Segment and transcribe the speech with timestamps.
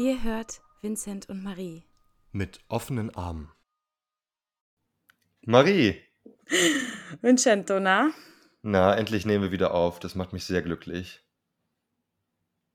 [0.00, 1.84] Ihr hört Vincent und Marie.
[2.32, 3.52] Mit offenen Armen.
[5.42, 6.00] Marie!
[7.20, 8.10] Vincento, na?
[8.62, 9.98] Na, endlich nehmen wir wieder auf.
[10.00, 11.22] Das macht mich sehr glücklich.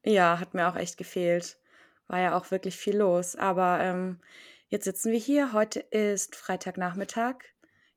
[0.06, 1.58] Ja, hat mir auch echt gefehlt.
[2.06, 3.36] War ja auch wirklich viel los.
[3.36, 4.20] Aber ähm,
[4.68, 5.52] jetzt sitzen wir hier.
[5.52, 7.38] Heute ist Freitagnachmittag.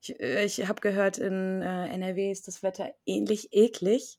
[0.01, 4.18] Ich, äh, ich habe gehört, in äh, NRW ist das Wetter ähnlich eklig.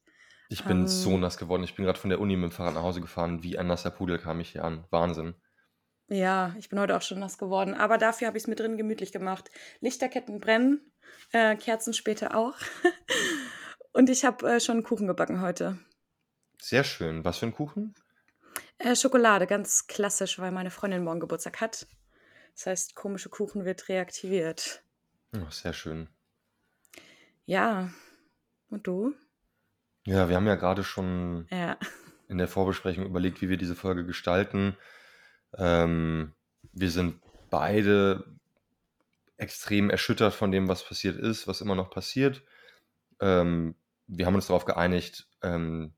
[0.52, 1.20] Ich bin so ähm.
[1.22, 1.64] nass geworden.
[1.64, 3.44] Ich bin gerade von der Uni mit dem Fahrrad nach Hause gefahren.
[3.44, 4.84] Wie ein nasser Pudel kam ich hier an.
[4.90, 5.36] Wahnsinn.
[6.08, 7.76] Ja, ich bin heute auch schon nass geworden.
[7.76, 9.52] Aber dafür habe ich es mir drin gemütlich gemacht.
[9.80, 10.92] Lichterketten brennen,
[11.32, 12.56] äh, Kerzen später auch.
[13.94, 15.78] Und ich habe äh, schon einen Kuchen gebacken heute.
[16.60, 17.24] Sehr schön.
[17.24, 17.94] Was für ein Kuchen?
[18.80, 21.86] Äh, Schokolade, ganz klassisch, weil meine Freundin morgen Geburtstag hat.
[22.56, 24.84] Das heißt, komische Kuchen wird reaktiviert.
[25.36, 26.10] Oh, sehr schön.
[27.46, 27.92] Ja.
[28.72, 29.14] Und du?
[30.10, 31.78] Ja, wir haben ja gerade schon Ja.
[32.28, 34.76] in der Vorbesprechung überlegt, wie wir diese Folge gestalten.
[35.56, 36.34] Ähm,
[36.74, 37.22] wir sind
[37.52, 38.26] beide
[39.38, 42.44] extrem erschüttert von dem, was passiert ist, was immer noch passiert.
[43.22, 43.76] Ähm,
[44.08, 45.94] wir haben uns darauf geeinigt, ähm,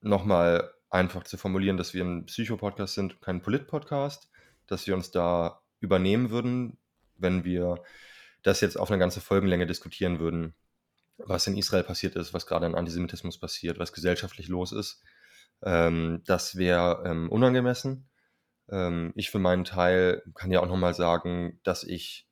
[0.00, 4.30] nochmal einfach zu formulieren, dass wir ein Psycho-Podcast sind, kein Polit-Podcast,
[4.66, 6.78] dass wir uns da übernehmen würden,
[7.16, 7.82] wenn wir
[8.42, 10.54] das jetzt auf eine ganze Folgenlänge diskutieren würden
[11.18, 15.02] was in Israel passiert ist, was gerade an Antisemitismus passiert, was gesellschaftlich los ist.
[15.62, 18.08] Ähm, das wäre ähm, unangemessen.
[18.70, 22.28] Ähm, ich für meinen Teil kann ja auch nochmal sagen, dass ich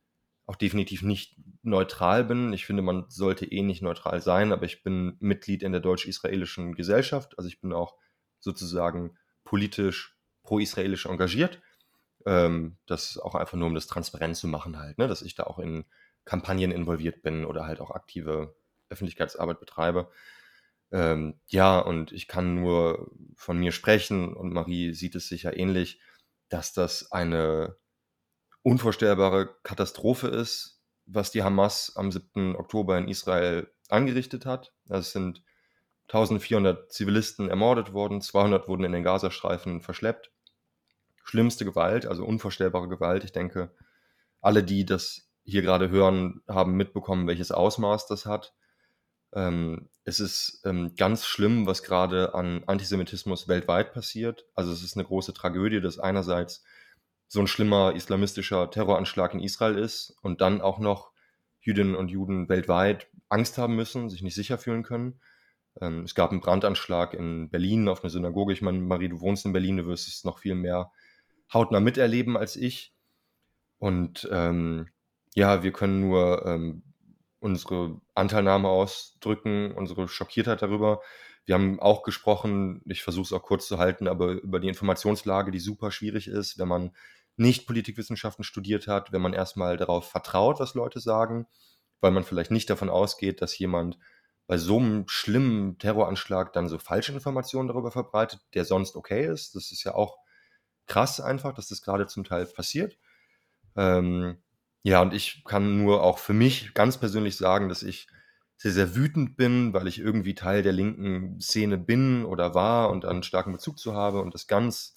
[0.46, 2.52] auch definitiv nicht neutral bin.
[2.52, 6.74] Ich finde, man sollte eh nicht neutral sein, aber ich bin Mitglied in der deutsch-israelischen
[6.74, 7.38] Gesellschaft.
[7.38, 7.94] Also ich bin auch
[8.40, 11.60] sozusagen politisch pro-israelisch engagiert.
[12.26, 15.06] Ähm, das auch einfach nur, um das transparent zu machen halt, ne?
[15.06, 15.84] dass ich da auch in
[16.24, 18.54] Kampagnen involviert bin oder halt auch aktive
[18.90, 20.10] Öffentlichkeitsarbeit betreibe.
[20.92, 26.00] Ähm, ja, und ich kann nur von mir sprechen und Marie sieht es sicher ähnlich,
[26.48, 27.76] dass das eine
[28.62, 32.56] unvorstellbare Katastrophe ist, was die Hamas am 7.
[32.56, 34.72] Oktober in Israel angerichtet hat.
[34.88, 35.42] Es sind
[36.08, 40.32] 1400 Zivilisten ermordet worden, 200 wurden in den Gazastreifen verschleppt.
[41.22, 43.22] Schlimmste Gewalt, also unvorstellbare Gewalt.
[43.22, 43.72] Ich denke,
[44.40, 48.54] alle, die das hier gerade hören, haben mitbekommen, welches Ausmaß das hat.
[49.32, 54.46] Ähm, es ist ähm, ganz schlimm, was gerade an Antisemitismus weltweit passiert.
[54.54, 56.64] Also es ist eine große Tragödie, dass einerseits
[57.28, 61.12] so ein schlimmer islamistischer Terroranschlag in Israel ist und dann auch noch
[61.60, 65.20] Jüdinnen und Juden weltweit Angst haben müssen, sich nicht sicher fühlen können.
[65.80, 68.52] Ähm, es gab einen Brandanschlag in Berlin auf eine Synagoge.
[68.52, 70.90] Ich meine, Marie, du wohnst in Berlin, du wirst es noch viel mehr
[71.52, 72.92] hautnah miterleben als ich.
[73.78, 74.88] Und ähm,
[75.34, 76.82] ja, wir können nur ähm,
[77.40, 81.00] unsere Anteilnahme ausdrücken, unsere Schockiertheit darüber.
[81.46, 85.50] Wir haben auch gesprochen, ich versuche es auch kurz zu halten, aber über die Informationslage,
[85.50, 86.94] die super schwierig ist, wenn man
[87.36, 91.46] nicht Politikwissenschaften studiert hat, wenn man erstmal darauf vertraut, was Leute sagen,
[92.00, 93.98] weil man vielleicht nicht davon ausgeht, dass jemand
[94.46, 99.54] bei so einem schlimmen Terroranschlag dann so falsche Informationen darüber verbreitet, der sonst okay ist.
[99.54, 100.18] Das ist ja auch
[100.86, 102.98] krass einfach, dass das gerade zum Teil passiert.
[103.76, 104.42] Ähm,
[104.82, 108.08] ja, und ich kann nur auch für mich ganz persönlich sagen, dass ich
[108.56, 113.04] sehr, sehr wütend bin, weil ich irgendwie Teil der linken Szene bin oder war und
[113.04, 114.96] einen starken Bezug zu habe und das ganz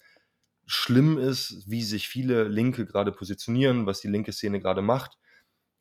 [0.65, 5.17] schlimm ist, wie sich viele Linke gerade positionieren, was die linke Szene gerade macht.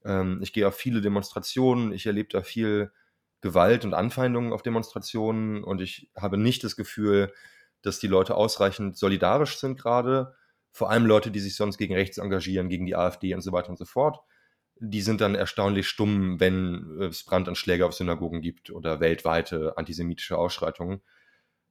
[0.05, 2.93] Ähm, ich gehe auf viele Demonstrationen, ich erlebe da viel
[3.41, 7.33] Gewalt und Anfeindungen auf Demonstrationen und ich habe nicht das Gefühl,
[7.83, 10.35] dass die Leute ausreichend solidarisch sind gerade
[10.73, 13.69] vor allem Leute, die sich sonst gegen rechts engagieren, gegen die AfD und so weiter
[13.69, 14.21] und so fort,
[14.77, 21.03] die sind dann erstaunlich stumm, wenn es Brandanschläge auf Synagogen gibt oder weltweite antisemitische Ausschreitungen.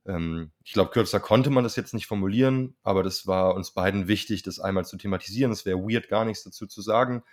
[0.06, 4.08] Ähm, ich glaube, kürzer konnte man das jetzt nicht formulieren, aber das war uns beiden
[4.08, 5.52] wichtig, das einmal zu thematisieren.
[5.52, 7.24] Es wäre weird, gar nichts dazu zu sagen.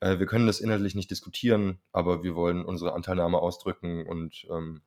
[0.00, 4.82] Äh, wir können das inhaltlich nicht diskutieren, aber wir wollen unsere Anteilnahme ausdrücken und ähm,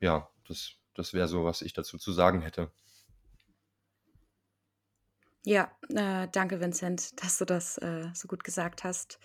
[0.00, 2.70] ja, das, das wäre so, was ich dazu zu sagen hätte.
[5.48, 9.18] Ja, äh, danke, Vincent, dass du das äh, so gut gesagt hast.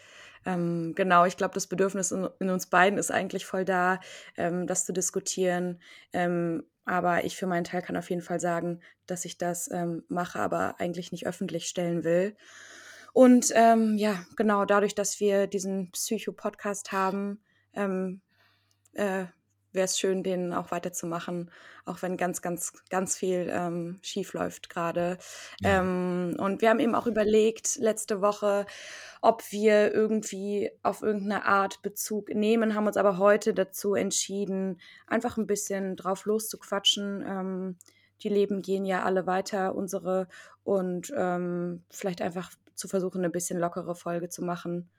[0.45, 3.99] Ähm, genau, ich glaube, das Bedürfnis in, in, uns beiden ist eigentlich voll da,
[4.37, 5.81] ähm, das zu diskutieren.
[6.13, 10.05] Ähm, aber ich für meinen Teil kann auf jeden Fall sagen, dass ich das ähm,
[10.07, 12.37] mache, aber eigentlich nicht öffentlich stellen will.
[13.11, 17.43] Und ähm, ja, genau, dadurch, dass wir diesen Psycho-Podcast haben,
[17.73, 18.21] ähm,
[18.93, 19.25] äh,
[19.73, 21.51] wäre es schön, den auch weiterzumachen,
[21.85, 25.17] auch wenn ganz, ganz, ganz viel ähm, schief läuft gerade.
[25.61, 25.79] Ja.
[25.79, 28.65] Ähm, und wir haben eben auch überlegt letzte Woche,
[29.21, 35.37] ob wir irgendwie auf irgendeine Art Bezug nehmen, haben uns aber heute dazu entschieden, einfach
[35.37, 37.23] ein bisschen drauf loszuquatschen.
[37.27, 37.77] Ähm,
[38.21, 40.27] die Leben gehen ja alle weiter, unsere,
[40.63, 44.89] und ähm, vielleicht einfach zu versuchen, eine bisschen lockere Folge zu machen,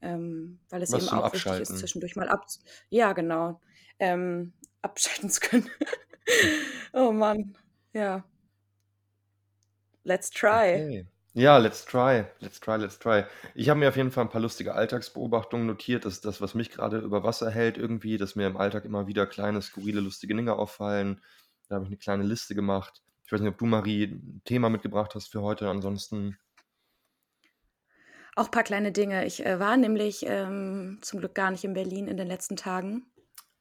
[0.00, 2.46] ähm, weil es Was eben auch wichtig ist, zwischendurch mal ab,
[2.90, 3.60] ja, genau,
[3.98, 4.52] ähm,
[4.82, 5.70] abschalten zu können.
[6.92, 7.56] oh Mann,
[7.92, 8.24] ja.
[10.04, 10.74] Let's try.
[10.74, 11.06] Okay.
[11.36, 12.26] Ja, let's try.
[12.38, 13.24] Let's try, let's try.
[13.56, 16.04] Ich habe mir auf jeden Fall ein paar lustige Alltagsbeobachtungen notiert.
[16.04, 19.08] Das ist das, was mich gerade über Wasser hält irgendwie, dass mir im Alltag immer
[19.08, 21.20] wieder kleine, skurrile, lustige Dinge auffallen.
[21.68, 23.02] Da habe ich eine kleine Liste gemacht.
[23.26, 25.68] Ich weiß nicht, ob du, Marie, ein Thema mitgebracht hast für heute.
[25.68, 26.38] Ansonsten.
[28.36, 29.26] Auch ein paar kleine Dinge.
[29.26, 33.06] Ich äh, war nämlich ähm, zum Glück gar nicht in Berlin in den letzten Tagen.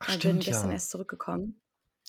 [0.06, 0.74] Ach, Ich bin gestern ja.
[0.74, 1.62] erst zurückgekommen.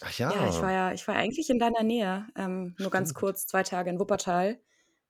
[0.03, 0.89] Ach Ja, ich war ja.
[0.89, 2.27] ja, ich war eigentlich in deiner Nähe.
[2.37, 3.21] Ähm, nur ganz Stimmt.
[3.21, 4.59] kurz, zwei Tage in Wuppertal.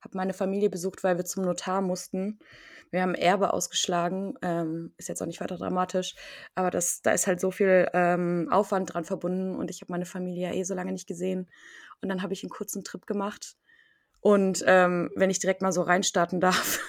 [0.00, 2.38] Habe meine Familie besucht, weil wir zum Notar mussten.
[2.90, 4.34] Wir haben Erbe ausgeschlagen.
[4.42, 6.14] Ähm, ist jetzt auch nicht weiter dramatisch.
[6.54, 9.56] Aber das, da ist halt so viel ähm, Aufwand dran verbunden.
[9.56, 11.50] Und ich habe meine Familie ja eh so lange nicht gesehen.
[12.02, 13.56] Und dann habe ich einen kurzen Trip gemacht.
[14.20, 16.80] Und ähm, wenn ich direkt mal so reinstarten darf,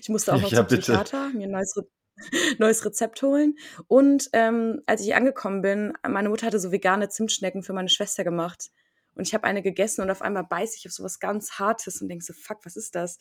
[0.00, 0.82] ich musste auch noch Ja, zum bitte.
[0.82, 1.74] Psychiater, mir ein neues,
[2.58, 3.56] neues Rezept holen.
[3.86, 8.24] Und ähm, als ich angekommen bin, meine Mutter hatte so vegane Zimtschnecken für meine Schwester
[8.24, 8.70] gemacht.
[9.14, 12.08] Und ich habe eine gegessen und auf einmal beiß ich auf sowas ganz Hartes und
[12.08, 13.18] denk so, fuck, was ist das?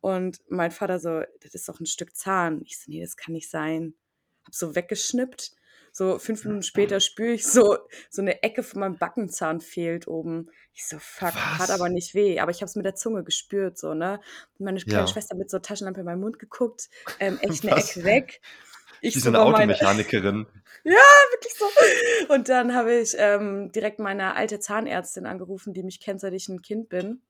[0.00, 2.60] Und mein Vater so, das ist doch ein Stück Zahn.
[2.64, 3.94] Ich so, nee, das kann nicht sein.
[4.44, 5.52] Hab so weggeschnippt.
[5.92, 7.78] So fünf Minuten später spüre ich so,
[8.10, 10.50] so eine Ecke von meinem Backenzahn fehlt oben.
[10.74, 11.90] Ich so, fuck, hat aber Was?
[11.90, 12.38] nicht weh.
[12.40, 14.20] Aber ich habe es mit der Zunge gespürt, so, ne?
[14.58, 15.06] Und meine kleine Ja.
[15.06, 16.88] Schwester mit so Taschenlampe in meinen Mund geguckt,
[17.18, 17.90] ähm, echt eine Was?
[17.96, 18.40] Ecke weg.
[19.00, 20.46] Ich Wie so eine Automechanikerin.
[20.84, 21.66] wirklich so.
[22.34, 26.48] Und dann habe ich ähm, direkt meine alte Zahnärztin angerufen, die mich kennt, seit ich
[26.48, 27.22] ein Kind bin.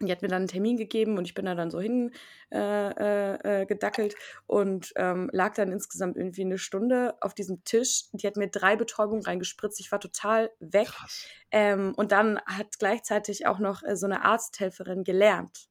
[0.00, 2.12] Und die hat mir dann einen Termin gegeben und ich bin da dann so hin
[2.52, 8.04] äh, äh, äh, gedackelt und ähm, lag dann insgesamt irgendwie eine Stunde auf diesem Tisch.
[8.12, 9.80] Die hat mir drei Betäubungen reingespritzt.
[9.80, 10.88] Ich war total weg.
[11.50, 15.68] Ähm, und dann hat gleichzeitig auch noch äh, so eine Arzthelferin gelernt.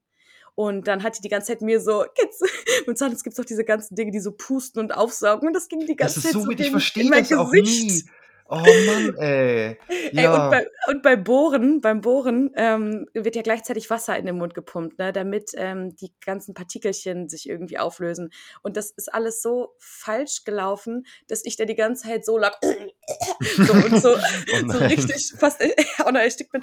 [0.55, 2.45] Und dann hat die die ganze Zeit mir so, du,
[2.87, 5.47] im Zahnarzt gibt es doch diese ganzen Dinge, die so pusten und aufsaugen.
[5.47, 6.51] Und das ging die Das ganze ist Zeit so so.
[6.51, 8.05] Ich verstehe mein das auch Gesicht.
[8.05, 8.11] nie.
[8.55, 9.79] Oh Mann, ey.
[10.15, 10.49] Ey, und Ja.
[10.49, 14.99] bei, und bei Bohren, beim Bohren ähm, wird ja gleichzeitig Wasser in den Mund gepumpt,
[14.99, 18.29] ne, damit ähm, die ganzen Partikelchen sich irgendwie auflösen.
[18.61, 22.53] Und das ist alles so falsch gelaufen, dass ich da die ganze Zeit so lag
[23.41, 25.63] so und so, Oh so richtig fast
[25.99, 26.61] auch noch erstickt bin.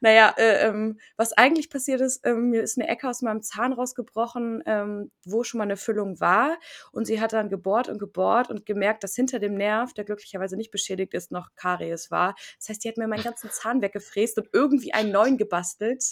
[0.00, 3.72] Naja, äh, ähm, was eigentlich passiert ist, ähm, mir ist eine Ecke aus meinem Zahn
[3.72, 6.56] rausgebrochen, ähm, wo schon mal eine Füllung war.
[6.92, 10.56] Und sie hat dann gebohrt und gebohrt und gemerkt, dass hinter dem Nerv, der glücklicherweise
[10.56, 12.34] nicht beschädigt ist, noch Karies war.
[12.58, 16.04] Das heißt, die hat mir meinen ganzen Zahn weggefräst und irgendwie einen neuen gebastelt.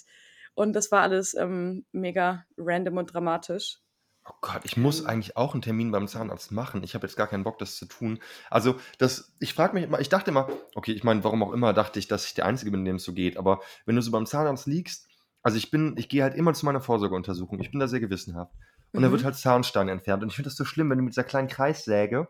[0.55, 3.79] Und das war alles ähm, mega random und dramatisch.
[4.27, 6.83] Oh Gott, ich muss Ähm, eigentlich auch einen Termin beim Zahnarzt machen.
[6.85, 8.21] Ich habe jetzt gar keinen Bock, das zu tun.
[8.51, 11.73] Also, das, ich frage mich immer, ich dachte immer, okay, ich meine, warum auch immer
[11.73, 13.37] dachte ich, dass ich der Einzige bin, dem es so geht.
[13.37, 15.09] Aber wenn du so beim Zahnarzt liegst,
[15.43, 17.61] also ich bin, ich gehe halt immer zu meiner Vorsorgeuntersuchung.
[17.61, 18.53] Ich bin da sehr gewissenhaft.
[18.93, 19.27] Und da wird mhm.
[19.27, 20.23] halt Zahnstein entfernt.
[20.23, 22.29] Und ich finde das so schlimm, wenn du mit dieser kleinen Kreissäge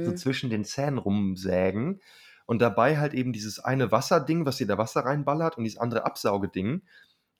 [0.00, 0.14] so Mhm.
[0.14, 2.00] zwischen den Zähnen rumsägen
[2.46, 6.04] und dabei halt eben dieses eine Wasserding, was dir da Wasser reinballert und dieses andere
[6.04, 6.82] Absaugeding.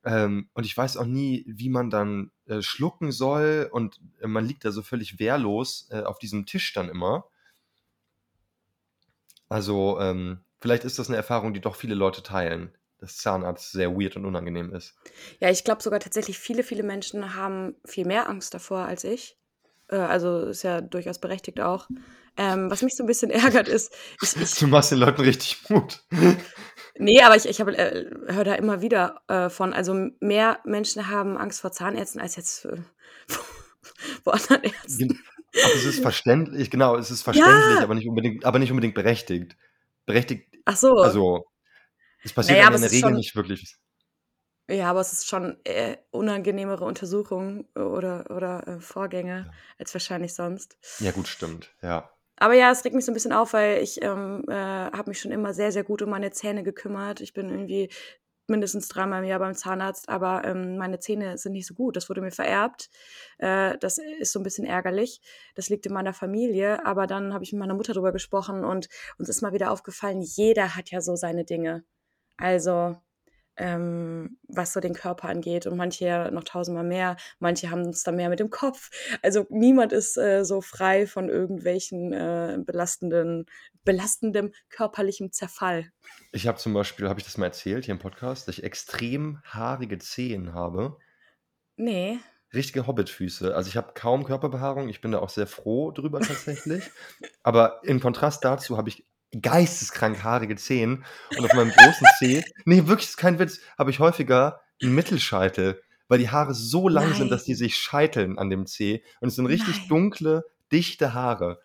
[0.05, 4.44] Ähm, und ich weiß auch nie, wie man dann äh, schlucken soll und äh, man
[4.46, 7.27] liegt da so völlig wehrlos äh, auf diesem Tisch dann immer.
[9.49, 13.94] Also ähm, vielleicht ist das eine Erfahrung, die doch viele Leute teilen, dass Zahnarzt sehr
[13.94, 14.99] weird und unangenehm ist.
[15.41, 19.39] Ja, ich glaube sogar tatsächlich, viele, viele Menschen haben viel mehr Angst davor als ich.
[19.93, 21.87] Äh, also ist ja durchaus berechtigt auch.
[22.39, 25.69] Ähm, was mich so ein bisschen ärgert ist, ich, ich Du machst den Leuten richtig
[25.69, 26.03] Mut.
[26.99, 31.08] nee, aber ich, ich habe äh, höre da immer wieder äh, von, also mehr Menschen
[31.08, 32.67] haben Angst vor Zahnärzten als jetzt
[34.25, 35.20] vor anderen Ärzten.
[35.63, 38.94] Aber es ist verständlich, genau, es ist verständlich, Ja, aber nicht unbedingt, aber nicht unbedingt
[38.94, 39.55] berechtigt.
[40.06, 40.94] Berechtigt, ach so.
[40.96, 41.44] also
[42.25, 43.77] es passiert Naja, in der Regel schon, nicht wirklich.
[44.71, 49.53] Ja, aber es ist schon äh, unangenehmere Untersuchungen oder, oder äh, Vorgänge Ja.
[49.79, 50.77] als wahrscheinlich sonst.
[51.01, 52.11] ja, gut, stimmt, ja.
[52.37, 55.21] Aber ja, es regt mich so ein bisschen auf, weil ich ähm, äh, habe mich
[55.21, 57.21] schon immer sehr, sehr gut um meine Zähne gekümmert.
[57.21, 57.91] Ich bin irgendwie
[58.49, 61.95] mindestens dreimal im Jahr beim Zahnarzt, aber ähm, meine Zähne sind nicht so gut.
[61.97, 62.91] Das wurde mir vererbt.
[63.39, 65.21] Äh, das ist so ein bisschen ärgerlich.
[65.55, 66.85] Das liegt in meiner Familie.
[66.85, 68.89] Aber dann habe ich mit meiner Mutter drüber gesprochen und
[69.19, 71.85] uns ist mal wieder aufgefallen, jeder hat ja so seine Dinge.
[72.37, 72.97] Also
[73.56, 78.17] ähm, was so den Körper angeht und manche noch tausendmal mehr, manche haben es dann
[78.17, 78.91] mehr mit dem Kopf.
[79.23, 83.47] Also niemand ist äh, so frei von irgendwelchen äh, belastenden,
[83.85, 85.91] belastendem körperlichem Zerfall.
[86.32, 89.41] Ich habe zum Beispiel, habe ich das mal erzählt hier im Podcast, dass ich extrem
[89.44, 90.97] haarige Zehen habe.
[91.77, 92.19] Nee.
[92.55, 93.55] Richtige Hobbitfüße.
[93.55, 94.89] Also ich habe kaum Körperbehaarung.
[94.89, 96.91] Ich bin da auch sehr froh drüber tatsächlich.
[97.43, 99.06] Aber im Kontrast dazu habe ich
[99.41, 101.05] geisteskrank haarige Zehen
[101.36, 105.82] und auf meinem großen Zeh, nee, wirklich, ist kein Witz, habe ich häufiger einen Mittelscheitel,
[106.08, 107.19] weil die Haare so lang Nein.
[107.19, 109.89] sind, dass die sich scheiteln an dem Zeh und es sind richtig Nein.
[109.89, 111.60] dunkle, dichte Haare.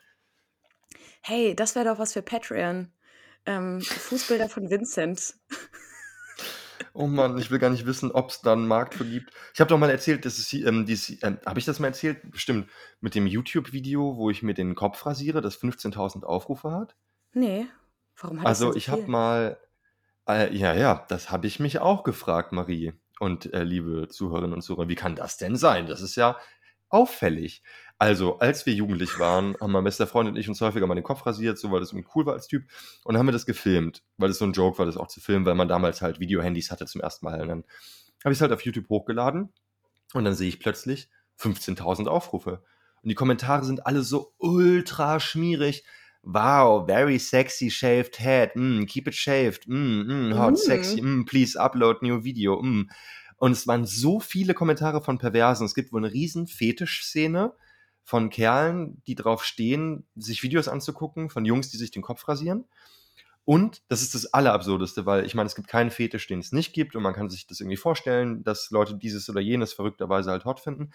[1.21, 2.91] Hey, das wäre doch was für Patreon.
[3.45, 5.36] Ähm, Fußbilder von Vincent.
[6.93, 9.31] Oh Mann, ich will gar nicht wissen, ob es da einen Markt für gibt.
[9.53, 12.31] Ich habe doch mal erzählt, dass es ähm, dieses, ähm, habe ich das mal erzählt?
[12.31, 12.69] Bestimmt.
[13.01, 16.95] Mit dem YouTube-Video, wo ich mir den Kopf rasiere, das 15.000 Aufrufe hat?
[17.34, 17.67] Nee.
[18.19, 19.57] Warum hat Also, so ich habe mal,
[20.27, 24.62] äh, ja, ja, das habe ich mich auch gefragt, Marie und äh, liebe Zuhörerinnen und
[24.62, 24.89] Zuhörer.
[24.89, 25.88] Wie kann das denn sein?
[25.88, 26.38] Das ist ja
[26.89, 27.63] auffällig.
[28.00, 31.03] Also, als wir jugendlich waren, haben mein bester Freund und ich uns häufiger mal den
[31.03, 32.63] Kopf rasiert, so weil das irgendwie cool war als Typ.
[33.03, 35.19] Und dann haben wir das gefilmt, weil es so ein Joke war, das auch zu
[35.19, 37.41] filmen, weil man damals halt Videohandys hatte zum ersten Mal.
[37.41, 37.63] Und dann
[38.24, 39.51] habe ich es halt auf YouTube hochgeladen
[40.13, 42.63] und dann sehe ich plötzlich 15.000 Aufrufe.
[43.01, 45.84] Und die Kommentare sind alle so ultra schmierig.
[46.29, 48.53] Wow, very sexy shaved head.
[48.53, 49.65] Mm, keep it shaved.
[49.65, 50.57] Mm, mm, hot, mm.
[50.57, 51.01] sexy.
[51.01, 52.62] Mm, please upload new video.
[52.62, 52.89] Mm.
[53.38, 55.65] Und es waren so viele Kommentare von Perversen.
[55.65, 57.53] Es gibt wohl eine riesen Fetischszene
[58.03, 62.65] von Kerlen, die drauf stehen, sich Videos anzugucken, von Jungs, die sich den Kopf rasieren.
[63.46, 66.74] Und das ist das Allerabsurdeste, weil ich meine, es gibt keinen Fetisch, den es nicht
[66.74, 70.43] gibt und man kann sich das irgendwie vorstellen, dass Leute dieses oder jenes verrückterweise halt
[70.43, 70.91] hot finden.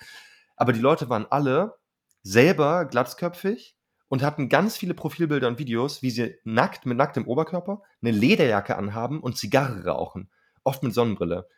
[0.56, 1.78] Aber die Leute waren alle
[2.22, 3.76] selber glatzköpfig
[4.12, 8.76] und hatten ganz viele Profilbilder und Videos, wie sie nackt mit nacktem Oberkörper eine Lederjacke
[8.76, 10.28] anhaben und Zigarre rauchen.
[10.64, 11.48] Oft mit Sonnenbrille.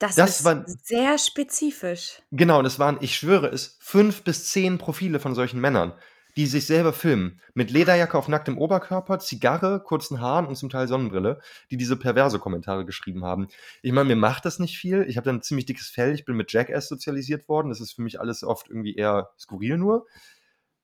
[0.00, 2.20] Das, das ist war, sehr spezifisch.
[2.32, 5.92] Genau, und es waren, ich schwöre es, fünf bis zehn Profile von solchen Männern,
[6.36, 7.40] die sich selber filmen.
[7.54, 12.40] Mit Lederjacke auf nacktem Oberkörper, Zigarre, kurzen Haaren und zum Teil Sonnenbrille, die diese perverse
[12.40, 13.46] Kommentare geschrieben haben.
[13.82, 15.04] Ich meine, mir macht das nicht viel.
[15.08, 16.12] Ich habe dann ein ziemlich dickes Fell.
[16.12, 17.68] Ich bin mit Jackass sozialisiert worden.
[17.68, 20.06] Das ist für mich alles oft irgendwie eher skurril nur.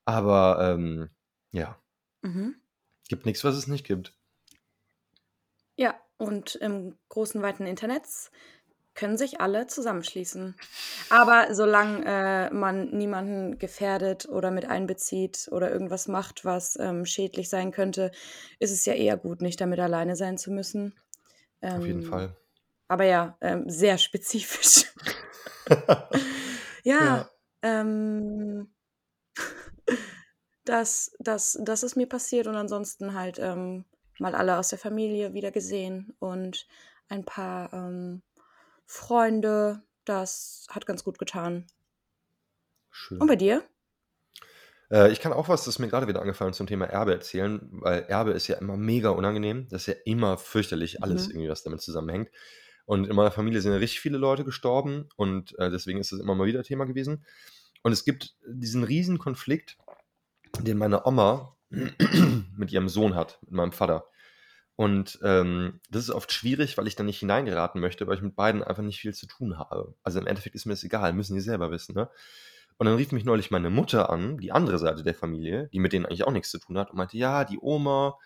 [0.05, 1.11] Aber ähm,
[1.51, 1.79] ja.
[2.23, 2.57] Mhm.
[3.09, 4.15] Gibt nichts, was es nicht gibt.
[5.77, 8.05] Ja, und im großen, weiten Internet
[8.95, 10.55] können sich alle zusammenschließen.
[11.11, 17.49] Aber solange äh, man niemanden gefährdet oder mit einbezieht oder irgendwas macht, was ähm, schädlich
[17.49, 18.13] sein könnte,
[18.61, 20.95] ist es ja eher gut, nicht damit alleine sein zu müssen.
[21.61, 22.37] Ähm, Auf jeden ähm, Fall.
[22.87, 24.85] Aber ja, ähm, sehr spezifisch.
[26.85, 27.31] ja, ja.
[30.65, 33.85] Das, das, das ist mir passiert und ansonsten halt ähm,
[34.19, 36.67] mal alle aus der Familie wieder gesehen und
[37.09, 38.23] ein paar ähm,
[38.87, 39.83] Freunde.
[40.05, 41.67] Das hat ganz gut getan.
[42.91, 43.21] Schön.
[43.21, 43.63] Und bei dir?
[44.91, 47.61] Äh, ich kann auch was, das ist mir gerade wieder angefallen zum Thema Erbe erzählen,
[47.73, 49.67] weil Erbe ist ja immer mega unangenehm.
[49.69, 51.33] Das ist ja immer fürchterlich, alles mhm.
[51.33, 52.31] irgendwie, was damit zusammenhängt.
[52.87, 56.21] Und in meiner Familie sind ja richtig viele Leute gestorben und äh, deswegen ist das
[56.21, 57.25] immer mal wieder Thema gewesen.
[57.83, 59.77] Und es gibt diesen riesen Konflikt,
[60.65, 64.07] den meine Oma mit ihrem Sohn hat, mit meinem Vater.
[64.77, 68.35] Und ähm, das ist oft schwierig, weil ich da nicht hineingeraten möchte, weil ich mit
[68.35, 69.95] beiden einfach nicht viel zu tun habe.
[70.03, 72.11] Also im Endeffekt ist mir das egal, müssen die selber wissen, ne?
[72.77, 75.93] Und dann rief mich neulich meine Mutter an, die andere Seite der Familie, die mit
[75.93, 78.19] denen eigentlich auch nichts zu tun hat, und meinte, ja, die Oma,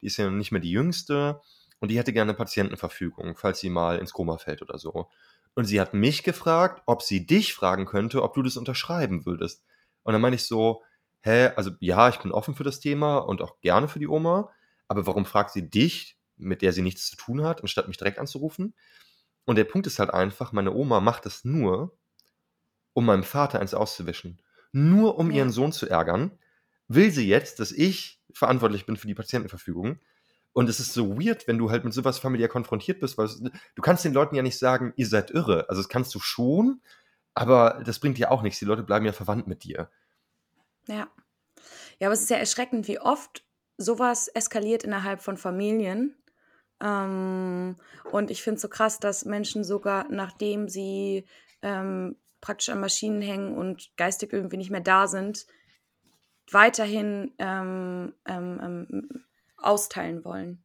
[0.00, 1.40] die ist ja nicht mehr die jüngste
[1.78, 5.08] und die hätte gerne Patientenverfügung, falls sie mal ins Koma fällt oder so.
[5.54, 9.64] Und sie hat mich gefragt, ob sie dich fragen könnte, ob du das unterschreiben würdest.
[10.02, 10.82] Und dann meine ich so,
[11.22, 14.50] hä, also ja, ich bin offen für das Thema und auch gerne für die Oma,
[14.88, 18.18] aber warum fragt sie dich, mit der sie nichts zu tun hat, anstatt mich direkt
[18.18, 18.74] anzurufen?
[19.44, 21.96] Und der Punkt ist halt einfach, meine Oma macht das nur,
[22.92, 24.40] um meinem Vater eins auszuwischen.
[24.72, 25.38] Nur um ja.
[25.38, 26.38] ihren Sohn zu ärgern,
[26.88, 29.98] will sie jetzt, dass ich verantwortlich bin für die Patientenverfügung.
[30.52, 33.28] Und es ist so weird, wenn du halt mit sowas familiär konfrontiert bist, weil
[33.74, 35.68] du kannst den Leuten ja nicht sagen, ihr seid irre.
[35.68, 36.82] Also das kannst du schon,
[37.34, 38.58] aber das bringt dir auch nichts.
[38.58, 39.90] Die Leute bleiben ja verwandt mit dir.
[40.86, 41.10] Ja.
[41.98, 43.44] Ja, aber es ist ja erschreckend, wie oft
[43.76, 46.16] sowas eskaliert innerhalb von Familien.
[46.80, 47.76] Ähm,
[48.10, 51.26] und ich finde es so krass, dass Menschen sogar, nachdem sie
[51.62, 55.46] ähm, praktisch an Maschinen hängen und geistig irgendwie nicht mehr da sind,
[56.50, 59.24] weiterhin ähm, ähm, ähm
[59.56, 60.64] austeilen wollen.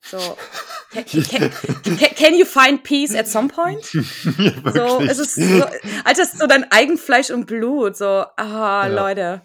[0.00, 0.18] So,
[0.90, 3.92] can, can, can, you find peace at some point?
[3.94, 5.64] Ja, so, es ist so,
[6.04, 7.96] Alter, es ist so dein Eigenfleisch und Blut.
[7.96, 8.86] So, ah, ja.
[8.86, 9.42] Leute.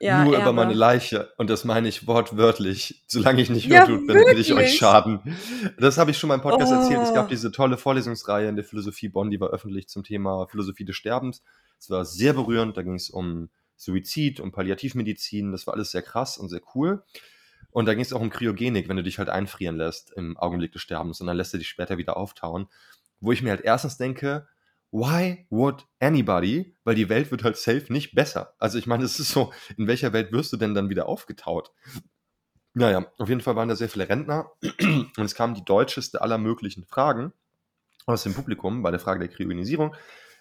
[0.00, 0.44] Ja, Nur Erbe.
[0.44, 1.32] über meine Leiche.
[1.38, 3.02] Und das meine ich wortwörtlich.
[3.08, 5.20] Solange ich nicht ja, Blut bin, will ich euch schaden.
[5.78, 6.76] Das habe ich schon mal im Podcast oh.
[6.76, 7.00] erzählt.
[7.02, 7.28] Es gab oh.
[7.28, 11.42] diese tolle Vorlesungsreihe in der Philosophie Bonn, die war öffentlich zum Thema Philosophie des Sterbens.
[11.80, 12.76] Es war sehr berührend.
[12.76, 15.50] Da ging es um Suizid, um Palliativmedizin.
[15.50, 17.02] Das war alles sehr krass und sehr cool.
[17.78, 20.72] Und da ging es auch um Kryogenik, wenn du dich halt einfrieren lässt im Augenblick
[20.72, 22.66] des Sterbens und dann lässt er dich später wieder auftauen.
[23.20, 24.48] Wo ich mir halt erstens denke,
[24.90, 26.74] why would anybody?
[26.82, 28.52] Weil die Welt wird halt safe nicht besser.
[28.58, 31.70] Also ich meine, es ist so, in welcher Welt wirst du denn dann wieder aufgetaut?
[32.74, 36.38] Naja, auf jeden Fall waren da sehr viele Rentner und es kam die deutscheste aller
[36.38, 37.32] möglichen Fragen
[38.06, 39.94] aus dem Publikum bei der Frage der Kryogenisierung.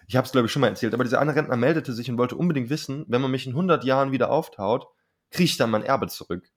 [0.08, 2.18] Ich habe es, glaube ich, schon mal erzählt, aber dieser eine Rentner meldete sich und
[2.18, 4.88] wollte unbedingt wissen, wenn man mich in 100 Jahren wieder auftaut,
[5.30, 6.50] kriege ich dann mein Erbe zurück.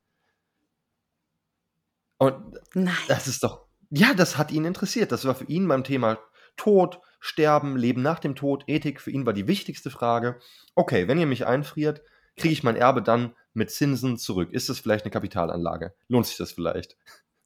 [2.20, 2.94] Und Nein.
[3.08, 5.10] das ist doch, ja, das hat ihn interessiert.
[5.10, 6.18] Das war für ihn beim Thema
[6.56, 10.38] Tod, Sterben, Leben nach dem Tod, Ethik, für ihn war die wichtigste Frage.
[10.74, 12.02] Okay, wenn ihr mich einfriert,
[12.36, 14.52] kriege ich mein Erbe dann mit Zinsen zurück?
[14.52, 15.94] Ist das vielleicht eine Kapitalanlage?
[16.08, 16.98] Lohnt sich das vielleicht?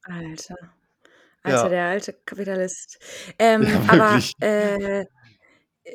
[0.02, 0.56] Alter.
[1.44, 1.68] Alter, ja.
[1.68, 2.98] der alte Kapitalist.
[3.38, 5.06] Ähm, ja, aber äh,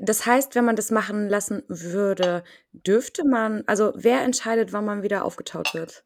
[0.02, 5.04] das heißt, wenn man das machen lassen würde, dürfte man, also wer entscheidet, wann man
[5.04, 6.06] wieder aufgetaut wird?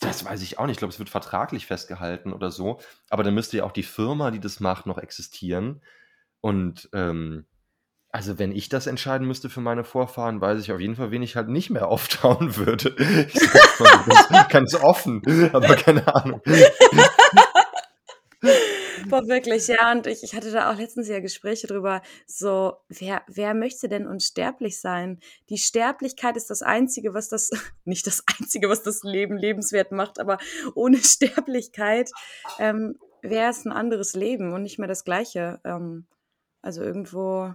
[0.00, 0.74] Das weiß ich auch nicht.
[0.74, 2.80] Ich glaube, es wird vertraglich festgehalten oder so.
[3.10, 5.82] Aber dann müsste ja auch die Firma, die das macht, noch existieren.
[6.40, 7.46] Und ähm,
[8.10, 11.22] also wenn ich das entscheiden müsste für meine Vorfahren, weiß ich auf jeden Fall, wen
[11.22, 12.94] ich halt nicht mehr auftauen würde.
[12.98, 16.40] Ich sag's mal ganz, ganz offen, aber keine Ahnung.
[19.08, 19.92] Boah, wirklich, ja.
[19.92, 24.06] Und ich, ich hatte da auch letztens ja Gespräche drüber, so, wer, wer möchte denn
[24.06, 25.20] unsterblich sein?
[25.48, 27.50] Die Sterblichkeit ist das Einzige, was das,
[27.84, 30.38] nicht das Einzige, was das Leben lebenswert macht, aber
[30.74, 32.10] ohne Sterblichkeit
[32.58, 35.60] ähm, wäre es ein anderes Leben und nicht mehr das gleiche.
[35.64, 36.06] Ähm,
[36.62, 37.54] also irgendwo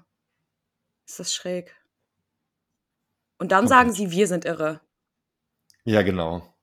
[1.05, 1.75] ist das schräg.
[3.37, 4.81] Und dann sagen sie, wir sind irre.
[5.83, 6.55] Ja, genau.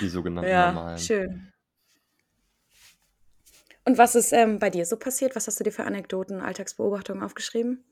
[0.00, 0.98] Die sogenannten ja, Normalen.
[0.98, 1.51] Schön.
[3.84, 5.34] Und was ist ähm, bei dir so passiert?
[5.34, 7.84] Was hast du dir für Anekdoten, Alltagsbeobachtungen aufgeschrieben?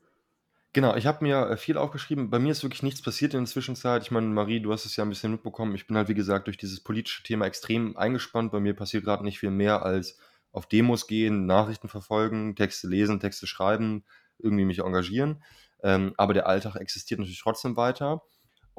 [0.73, 2.31] Genau, ich habe mir äh, viel aufgeschrieben.
[2.31, 4.03] Bei mir ist wirklich nichts passiert in der Zwischenzeit.
[4.03, 5.75] Ich meine, Marie, du hast es ja ein bisschen mitbekommen.
[5.75, 8.53] Ich bin halt, wie gesagt, durch dieses politische Thema extrem eingespannt.
[8.53, 10.19] Bei mir passiert gerade nicht viel mehr als
[10.53, 14.05] auf Demos gehen, Nachrichten verfolgen, Texte lesen, Texte schreiben,
[14.39, 15.43] irgendwie mich engagieren.
[15.83, 18.23] Ähm, aber der Alltag existiert natürlich trotzdem weiter.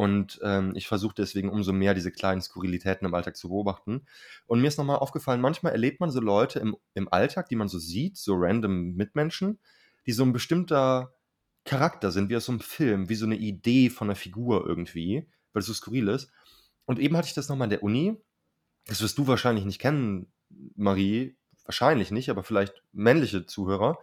[0.02, 4.08] Und ähm, ich versuche deswegen umso mehr diese kleinen Skurrilitäten im Alltag zu beobachten.
[4.48, 7.68] Und mir ist nochmal aufgefallen, manchmal erlebt man so Leute im, im Alltag, die man
[7.68, 9.60] so sieht, so random Mitmenschen,
[10.08, 11.14] die so ein bestimmter
[11.66, 15.30] Charakter sind, wie aus so einem Film, wie so eine Idee von einer Figur irgendwie,
[15.54, 16.32] weil es so skurril ist.
[16.86, 18.18] Und eben hatte ich das nochmal in der Uni.
[18.88, 20.34] Das wirst du wahrscheinlich nicht kennen,
[20.76, 21.38] Marie.
[21.64, 24.00] Wahrscheinlich nicht, aber vielleicht männliche Zuhörer.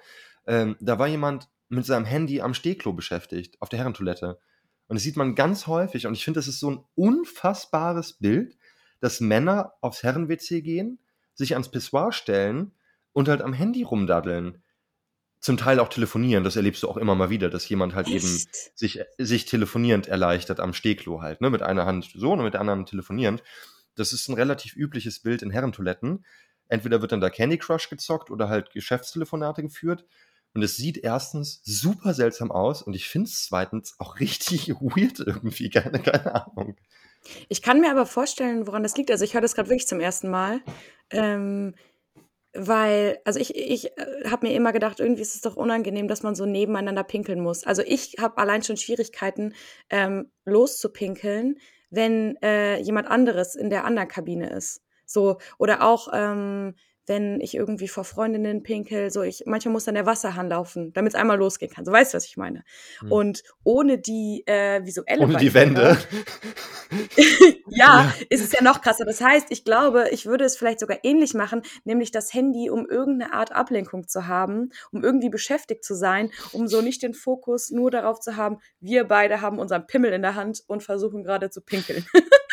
[0.46, 4.38] Ähm, da war jemand mit seinem Handy am Stehklo beschäftigt, auf der Herrentoilette.
[4.88, 6.06] Und das sieht man ganz häufig.
[6.06, 8.56] Und ich finde, das ist so ein unfassbares Bild,
[9.00, 10.98] dass Männer aufs Herren-WC gehen,
[11.34, 12.72] sich ans Pissoir stellen
[13.12, 14.62] und halt am Handy rumdaddeln.
[15.40, 16.42] Zum Teil auch telefonieren.
[16.42, 18.16] Das erlebst du auch immer mal wieder, dass jemand halt Echt?
[18.16, 21.40] eben sich, sich telefonierend erleichtert am Stehklo halt.
[21.40, 21.50] Ne?
[21.50, 23.44] Mit einer Hand so und mit der anderen telefonierend.
[23.94, 26.24] Das ist ein relativ übliches Bild in Herrentoiletten.
[26.68, 30.04] Entweder wird dann da Candy Crush gezockt oder halt Geschäftstelefonate geführt.
[30.58, 35.20] Und es sieht erstens super seltsam aus und ich finde es zweitens auch richtig weird
[35.20, 35.70] irgendwie.
[35.70, 36.74] Keine, keine Ahnung.
[37.48, 39.12] Ich kann mir aber vorstellen, woran das liegt.
[39.12, 40.60] Also ich höre das gerade wirklich zum ersten Mal.
[41.10, 41.76] Ähm,
[42.54, 46.24] weil, also ich, ich äh, habe mir immer gedacht, irgendwie ist es doch unangenehm, dass
[46.24, 47.62] man so nebeneinander pinkeln muss.
[47.62, 49.54] Also ich habe allein schon Schwierigkeiten,
[49.90, 54.82] ähm, loszupinkeln, wenn äh, jemand anderes in der anderen Kabine ist.
[55.06, 56.74] So, oder auch, ähm,
[57.08, 61.14] wenn ich irgendwie vor Freundinnen pinkel, so ich, manchmal muss dann der Wasserhahn laufen, damit
[61.14, 61.84] es einmal losgehen kann.
[61.84, 62.64] So weißt du, was ich meine.
[63.00, 63.12] Hm.
[63.12, 65.98] Und ohne die äh, visuelle Ohne die Wände.
[67.68, 69.04] ja, ja, ist es ja noch krasser.
[69.04, 72.86] Das heißt, ich glaube, ich würde es vielleicht sogar ähnlich machen, nämlich das Handy, um
[72.86, 77.70] irgendeine Art Ablenkung zu haben, um irgendwie beschäftigt zu sein, um so nicht den Fokus
[77.70, 81.50] nur darauf zu haben, wir beide haben unseren Pimmel in der Hand und versuchen gerade
[81.50, 82.06] zu pinkeln.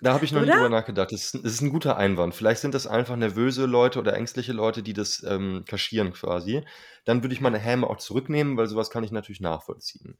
[0.00, 1.12] Da habe ich noch nie drüber nachgedacht.
[1.12, 2.34] Das ist, das ist ein guter Einwand.
[2.34, 6.64] Vielleicht sind das einfach nervöse Leute oder ängstliche Leute, die das ähm, kaschieren quasi.
[7.04, 10.18] Dann würde ich meine Häme auch zurücknehmen, weil sowas kann ich natürlich nachvollziehen.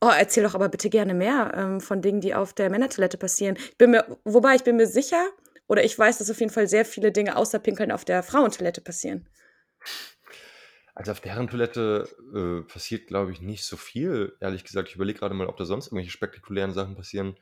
[0.00, 3.56] Oh, erzähl doch aber bitte gerne mehr ähm, von Dingen, die auf der Männertoilette passieren.
[3.56, 5.28] Ich bin mir, wobei ich bin mir sicher,
[5.68, 8.80] oder ich weiß, dass auf jeden Fall sehr viele Dinge außer Pinkeln auf der Frauentoilette
[8.80, 9.28] passieren.
[10.94, 14.36] Also auf der Herrentoilette äh, passiert, glaube ich, nicht so viel.
[14.40, 17.36] Ehrlich gesagt, ich überlege gerade mal, ob da sonst irgendwelche spektakulären Sachen passieren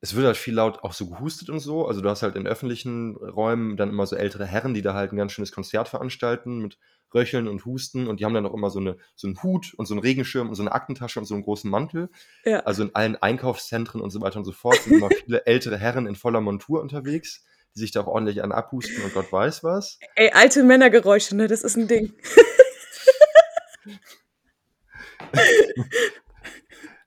[0.00, 1.86] es wird halt viel laut auch so gehustet und so.
[1.86, 5.12] Also du hast halt in öffentlichen Räumen dann immer so ältere Herren, die da halt
[5.12, 6.78] ein ganz schönes Konzert veranstalten mit
[7.12, 9.86] Röcheln und Husten und die haben dann auch immer so, eine, so einen Hut und
[9.86, 12.10] so einen Regenschirm und so eine Aktentasche und so einen großen Mantel.
[12.44, 12.60] Ja.
[12.60, 16.06] Also in allen Einkaufszentren und so weiter und so fort sind immer viele ältere Herren
[16.06, 19.98] in voller Montur unterwegs, die sich da auch ordentlich an abhusten und Gott weiß was.
[20.14, 21.48] Ey, alte Männergeräusche, ne?
[21.48, 22.12] Das ist ein Ding.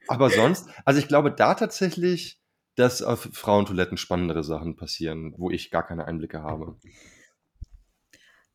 [0.07, 2.40] Aber sonst, also ich glaube da tatsächlich
[2.81, 6.75] dass auf Frauentoiletten spannendere Sachen passieren, wo ich gar keine Einblicke habe.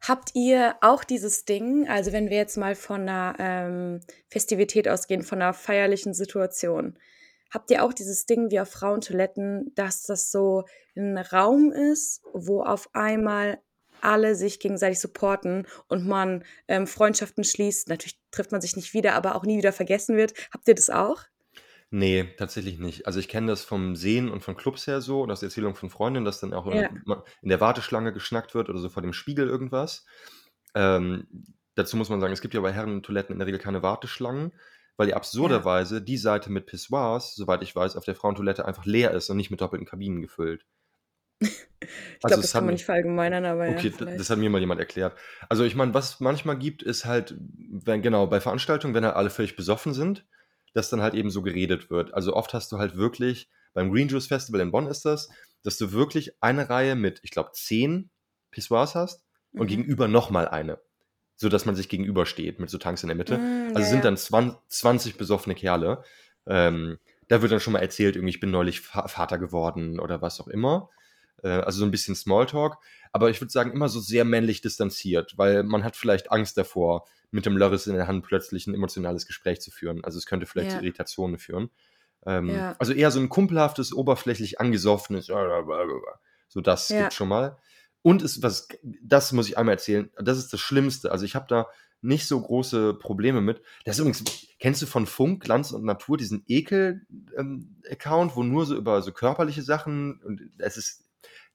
[0.00, 5.22] Habt ihr auch dieses Ding, also wenn wir jetzt mal von einer ähm, Festivität ausgehen,
[5.22, 6.98] von einer feierlichen Situation,
[7.50, 10.64] habt ihr auch dieses Ding wie auf Frauentoiletten, dass das so
[10.96, 13.58] ein Raum ist, wo auf einmal
[14.00, 17.88] alle sich gegenseitig supporten und man ähm, Freundschaften schließt.
[17.88, 20.34] Natürlich trifft man sich nicht wieder, aber auch nie wieder vergessen wird.
[20.52, 21.22] Habt ihr das auch?
[21.90, 23.07] Nee, tatsächlich nicht.
[23.07, 25.88] Also, ich kenne das vom Sehen und von Clubs her so und aus Erzählung von
[25.88, 26.88] Freundinnen, dass dann auch Ja.
[26.88, 27.05] in
[27.42, 30.05] in der Warteschlange geschnackt wird oder so vor dem Spiegel irgendwas.
[30.75, 31.29] Ähm,
[31.77, 34.53] dazu muss man sagen, es gibt ja bei Herrentoiletten in der Regel keine Warteschlangen,
[34.96, 39.12] weil ja absurderweise die Seite mit Pissoirs, soweit ich weiß, auf der Frauentoilette einfach leer
[39.12, 40.66] ist und nicht mit doppelten Kabinen gefüllt.
[42.20, 44.31] Ich glaube, Also, das es kann man nicht verallgemeinern, aber ja, okay, d das vielleicht.
[44.31, 45.16] hat mir mal jemand erklärt.
[45.49, 49.16] Also, ich meine, was es manchmal gibt, ist halt, wenn genau, bei Veranstaltungen, wenn halt
[49.16, 50.27] alle völlig besoffen sind,
[50.76, 52.14] dass dann halt eben so geredet wird.
[52.14, 55.28] Also, oft hast du halt wirklich beim Green Juice Festival in Bonn ist das,
[55.62, 58.10] dass du wirklich eine Reihe mit, ich glaube, 10
[58.50, 59.24] Pissoirs hast
[59.56, 59.68] und Mhm.
[59.68, 60.80] gegenüber noch mal eine,
[61.36, 63.42] sodass man sich gegenübersteht mit so Tanks in der Mitte.
[63.42, 66.02] Hm, Also, ja, es sind dann zwan 20 besoffene Kerle.
[66.46, 70.22] Ähm, da wird dann schon mal erzählt, irgendwie: „Ich bin neulich Va Vater geworden“ oder
[70.22, 70.90] was auch immer.
[71.42, 72.77] Äh, also, so ein bisschen Smalltalk.
[73.12, 77.07] Aber ich würde sagen, immer so sehr männlich distanziert, weil man hat vielleicht Angst davor,
[77.31, 80.05] mit dem Lörres in der Hand plötzlich ein emotionales Gespräch zu führen.
[80.05, 80.83] Also, es könnte vielleicht zu Ja.
[80.83, 81.70] Irritationen führen.
[82.25, 82.77] Ähm, Ja.
[82.79, 85.29] also, eher so ein kumpelhaftes, oberflächlich angesoffenes
[86.49, 87.01] so das Ja.
[87.03, 87.59] gibt's schon mal.
[88.03, 88.68] Und es was
[89.03, 91.11] das muss ich einmal erzählen, das ist das Schlimmste.
[91.11, 91.66] Also, ich habe da
[92.03, 93.62] nicht so große Probleme mit.
[93.85, 94.22] Das ist übrigens
[94.61, 97.77] kennst du von Funk, Glanz und Natur diesen Ekel ähm,
[98.35, 101.05] wo nur so über so körperliche Sachen und es ist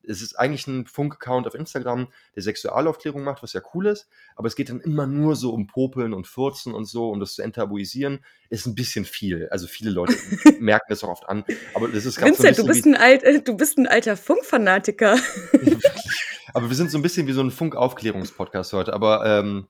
[0.04, 4.48] es ist eigentlich ein Funk-Account auf Instagram, der Sexualaufklärung macht, was ja cool ist, aber
[4.48, 7.42] es geht dann immer nur so um Popeln und Furzen und so, um das zu
[7.42, 9.48] enttabuisieren, ist ein bisschen viel.
[9.50, 10.16] Also, viele Leute
[10.60, 12.90] merken das auch oft an, aber das ist so 'n Vincent, du bisschen bist wie
[12.90, 15.18] 'n alt äh, du bist 'n alter Funkfanatiker.
[16.54, 19.68] Aber wir sind so ein bisschen wie so ein Funk-Aufklärungspodcast heute, aber, ähm,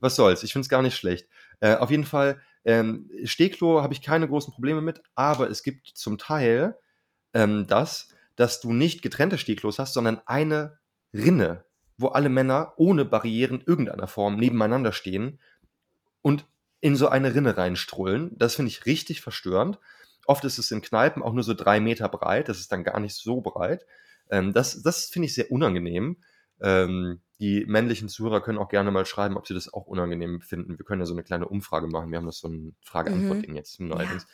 [0.00, 0.42] was soll's?
[0.42, 1.28] Ich finde es gar nicht schlecht.
[1.60, 5.86] Äh, auf jeden Fall, ähm, Stehklo habe ich keine großen Probleme mit, aber es gibt
[5.94, 6.76] zum Teil,
[7.34, 10.78] ähm, das, dass du nicht getrennte Stehklos hast, sondern eine
[11.14, 11.64] Rinne,
[11.98, 15.40] wo alle Männer ohne Barrieren irgendeiner Form nebeneinander stehen
[16.22, 16.46] und
[16.80, 18.32] in so eine Rinne reinstrullen.
[18.38, 19.78] Das finde ich richtig verstörend.
[20.26, 23.00] Oft ist es in Kneipen auch nur so 3 Meter breit, das ist dann gar
[23.00, 23.86] nicht so breit.
[24.30, 26.18] Ähm, das das finde ich sehr unangenehm.
[26.62, 30.78] Ähm, die männlichen Zuhörer können auch gerne mal schreiben, ob sie das auch unangenehm finden.
[30.78, 32.10] Wir können ja so 'ne kleine Umfrage machen.
[32.12, 33.56] Wir haben das so 'n Frage-Antwort-Ding Mhm.
[33.56, 34.24] jetzt Ja.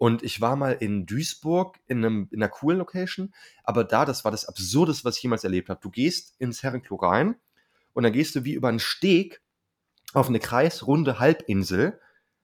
[0.00, 3.34] Und ich war mal in Duisburg in 'nem in 'ner coolen Location,
[3.64, 5.78] aber da, das war das Absurdeste, was ich jemals erlebt habe.
[5.82, 7.34] Du gehst ins Herrenklo rein
[7.92, 9.42] und dann gehst du wie über 'n Steg
[10.14, 12.00] auf 'ne kreisrunde Halbinsel,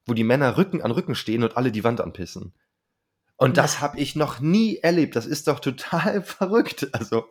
[0.07, 2.55] wo die Männer Rücken an Rücken stehen und alle die Wand anpissen.
[3.37, 5.16] Und das habe ich noch nie erlebt.
[5.16, 6.88] Das ist doch total verrückt.
[6.95, 7.27] Also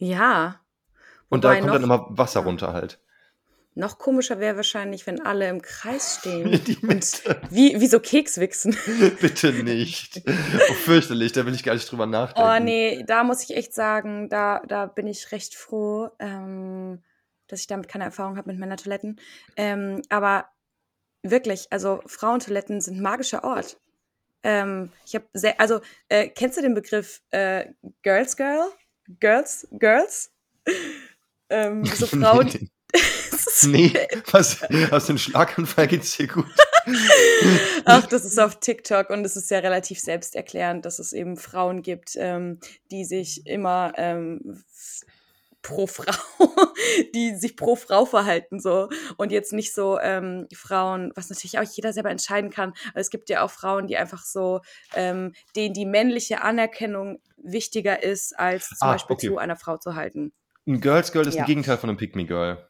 [0.00, 0.60] Ja.
[1.32, 3.00] Und da Wobei kommt dann immer Wasser runter halt.
[3.80, 6.48] Noch komischer wäre wahrscheinlich, wenn alle im Kreis stehen
[6.82, 8.76] und wie wie so Kekswichsen.
[9.20, 10.22] Bitte nicht.
[10.26, 12.64] Oh, fürchterlich, da will ich gar nicht drüber Oh, nachdenken.
[12.64, 17.02] ne, da muss ich echt sagen, da da bin ich recht froh, ähm,
[17.48, 19.18] dass ich damit keine Erfahrung habe mit Männertoiletten.
[19.56, 20.50] Ähm, aber
[21.22, 23.80] wirklich, also, Frauentoiletten sind magischer Ort.
[24.42, 27.66] Ähm, ich habe sehr also, äh, kennst du den Begriff, äh,
[28.02, 28.68] Girls Girl?
[29.20, 30.30] Girls Girls?
[31.52, 33.00] Ähm, so Frauen Ne,
[33.32, 33.92] es ist ne.
[34.32, 34.60] Was?
[34.90, 35.86] Hast du 'n Schlaganfall?
[35.88, 36.46] Geht's dir gut?
[37.84, 41.82] Ach, das ist auf TikTok und es ist ja relativ selbsterklärend, dass es eben Frauen
[41.82, 42.58] gibt, ähm,
[42.90, 44.62] die sich immer, ähm,
[45.62, 46.12] pro Frau
[47.14, 51.64] die sich pro Frau verhalten so und jetzt nicht so, ähm, Frauen was natürlich auch
[51.64, 52.72] jeder selber entscheiden kann.
[52.90, 54.60] Aber es gibt ja auch Frauen, die einfach so
[54.94, 59.26] ähm, denen die männliche Anerkennung wichtiger ist, als zum Ah, Beispiel okay.
[59.28, 60.32] zu einer Frau zu halten.
[60.66, 61.44] 'N Girls Girl ist Ja.
[61.44, 62.69] Gegenteil von 'nem Pick Me Girl.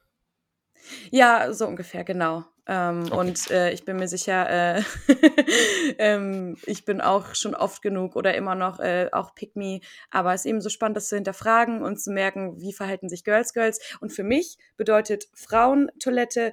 [1.10, 2.44] Ja, so ungefähr, genau.
[2.66, 3.16] Ähm, Okay.
[3.16, 4.48] und, äh, ich bin mir sicher,
[4.78, 4.82] äh,
[5.98, 9.80] ähm, ich bin auch schon oft genug oder immer noch, äh, auch Pick Me.
[10.10, 13.24] Aber es ist eben so spannend, das zu hinterfragen und zu merken, wie verhalten sich
[13.24, 13.80] Girls Girls.
[14.00, 16.52] Und für mich bedeutet Frauentoilette,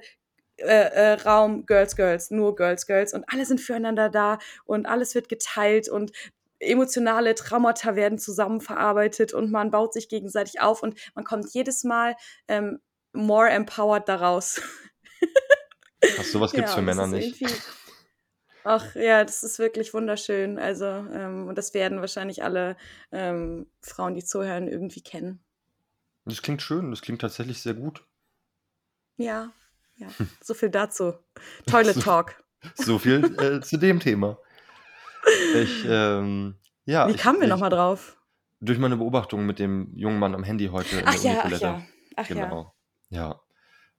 [0.56, 5.14] äh, äh, Raum Girls Girls, nur Girls Girls und alle sind füreinander da und alles
[5.14, 6.10] wird geteilt und
[6.58, 11.84] emotionale Traumata werden zusammen verarbeitet und man baut sich gegenseitig auf und man kommt jedes
[11.84, 12.16] Mal,
[12.48, 12.80] ähm,
[13.18, 14.60] more empowered da raus.
[16.00, 17.42] Krass, so was gibt's Ja, für Männer nicht.
[18.64, 20.58] ach ja, das ist wirklich wunderschön.
[20.58, 22.76] Also, ähm, und das werden wahrscheinlich alle,
[23.12, 25.44] ähm, Frauen, die zuhören, irgendwie kennen.
[26.24, 28.04] Das klingt schön, das klingt tatsächlich sehr gut.
[29.16, 29.52] Ja,
[29.96, 30.08] ja,
[30.42, 31.14] so viel dazu.
[31.66, 32.44] Toilet So Talk.
[32.74, 34.38] so viel, äh, zu dem Thema.
[35.54, 36.54] Ich, ähm
[36.84, 38.16] ja, Wie ich kamen wir noch ich mal drauf?
[38.60, 41.60] durch meine Beobachtung mit dem jungen Mann am Handy heute in Ach der ja, ach
[41.60, 41.82] ja,
[42.16, 42.34] ach ja.
[42.46, 42.74] Genau.
[43.12, 43.40] Ja.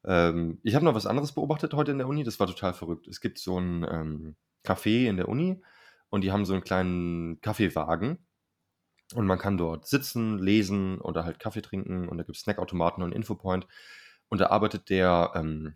[0.05, 3.07] Ähm, ich habe noch was anderes beobachtet heute in der Uni, das war total verrückt.
[3.07, 5.61] Es gibt so 'n, ähm, Café in der Uni
[6.09, 8.19] und die haben so einen kleinen Kaffeewagen
[9.15, 13.03] und man kann dort sitzen, lesen oder halt Kaffee trinken und da gibt es Snackautomaten
[13.03, 13.67] und Infopoint.
[14.29, 15.75] Und da arbeitet der, ähm,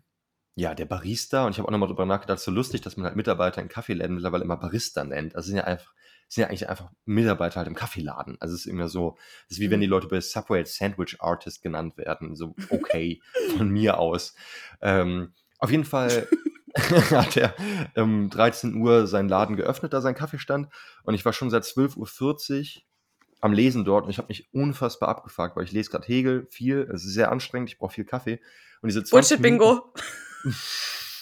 [0.56, 3.16] ja, der Barista und ich habe auch nochmal drüber nachgedacht, so lustig, dass man halt
[3.16, 5.34] Mitarbeiter in Kaffeeläden mittlerweile immer Barista nennt.
[5.34, 5.92] Also sind ja einfach,
[6.28, 8.36] sind ja eigentlich einfach Mitarbeiter halt im Kaffeeladen.
[8.40, 9.16] Also es ist immer so,
[9.48, 9.92] es ist wie wenn die mhm.
[9.92, 12.36] Leute bei Subway Sandwich Artist genannt werden.
[12.36, 13.20] So, okay,
[13.56, 14.34] von mir aus.
[14.80, 16.28] Ähm, auf jeden Fall
[17.10, 17.54] hat er
[17.96, 20.68] um 13 Uhr seinen Laden geöffnet, da sein Kaffeestand.
[21.02, 21.96] Und ich war schon seit 12.40
[22.76, 22.82] Uhr
[23.40, 26.88] am Lesen dort und ich habe mich unfassbar abgefragt, weil ich lese gerade Hegel viel,
[26.94, 28.40] es ist sehr anstrengend, ich brauche viel Kaffee.
[28.80, 29.92] Und diese Bullshit-Bingo.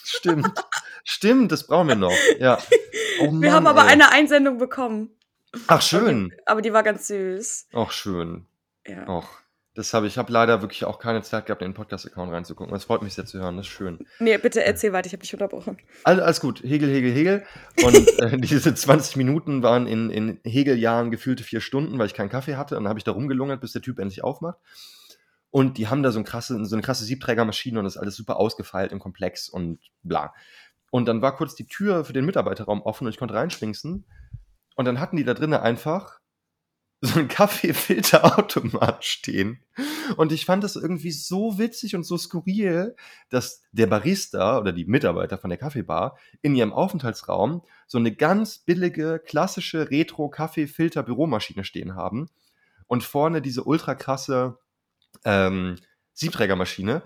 [0.05, 0.53] Stimmt.
[1.05, 2.13] Stimmt, das brauchen wir noch.
[2.39, 2.59] Ja.
[3.21, 3.89] Oh Mann, wir haben aber ey.
[3.89, 5.11] eine Einsendung bekommen.
[5.67, 6.25] Ach, schön.
[6.25, 7.69] Aber die, aber die war ganz süß.
[7.73, 8.47] Ach, schön.
[8.87, 9.07] Ja.
[9.09, 9.43] Ach.
[9.75, 12.75] Das habe ich, habe leider wirklich auch keine Zeit gehabt, in den Podcast-Account reinzugucken.
[12.75, 14.07] Es freut mich sehr zu hören, das ist schön.
[14.19, 15.79] Nee, bitte erzähl weiter, ich habe dich unterbrochen.
[16.05, 17.45] Alles, alles gut, Hegel, Hegel, Hegel.
[17.83, 22.29] Und äh, diese 20 Minuten waren in, in Hegel-Jahren gefühlte vier Stunden, weil ich keinen
[22.29, 22.77] Kaffee hatte.
[22.77, 24.59] Und dann habe ich da rumgelungert, bis der Typ endlich aufmacht.
[25.53, 28.17] Und die haben da so, ein krasse, so eine krasse Siebträgermaschine und das ist alles
[28.17, 30.33] super ausgefeilt und komplex und bla.
[30.91, 34.07] Und dann war kurz die Tür für den Mitarbeiterraum offen und ich konnte reinschwingsen.
[34.77, 36.21] Und dann hatten die da drinnen einfach
[37.03, 39.63] so ein Kaffeefilterautomat stehen.
[40.17, 42.97] Und ich fand das irgendwie so witzig und so skurril,
[43.29, 48.59] dass der Barista oder die Mitarbeiter von der Kaffeebar in ihrem Aufenthaltsraum so eine ganz
[48.59, 52.31] billige, klassische Retro-Kaffeefilter-Büromaschine stehen haben
[52.87, 54.59] und vorne diese ultra krasse
[55.25, 55.77] ähm,
[56.13, 57.03] Siebträgermaschine,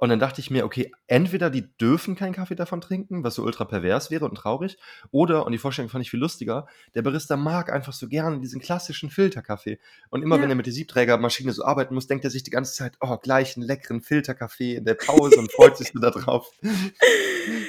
[0.00, 3.42] und dann dachte ich mir, okay, entweder die dürfen keinen Kaffee davon trinken, was so
[3.42, 4.78] ultra pervers wäre und traurig,
[5.10, 8.62] oder, und die Vorstellung fand ich viel lustiger, der Barista mag einfach so gerne diesen
[8.62, 9.78] klassischen Filterkaffee.
[10.08, 10.42] Und immer ja.
[10.42, 13.18] wenn er mit der Siebträgermaschine so arbeiten muss, denkt er sich die ganze Zeit, oh,
[13.18, 16.50] gleich einen leckeren Filterkaffee in der Pause und freut sich so darauf.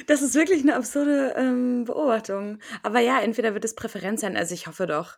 [0.06, 2.60] Das ist wirklich eine absurde ähm, Beobachtung.
[2.84, 5.17] Aber ja, entweder wird es Präferenz sein, also ich hoffe doch.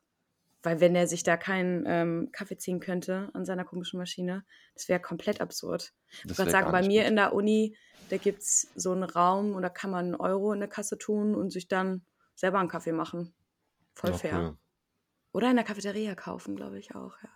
[0.64, 4.88] Weil wenn er sich da keinen ähm, Kaffee ziehen könnte an seiner komischen Maschine, das
[4.88, 5.94] wäre komplett absurd.
[6.24, 7.10] Ich würde sagen, bei mir gut.
[7.10, 7.78] in der Uni,
[8.10, 10.98] da gibt es so einen Raum und da kann man einen Euro in der Kasse
[10.98, 13.36] tun und sich dann selber einen Kaffee machen.
[13.94, 14.40] Voll ja, fair.
[14.40, 14.58] Cool.
[15.34, 17.30] Oder in der Cafeteria kaufen, glaube ich auch, ja.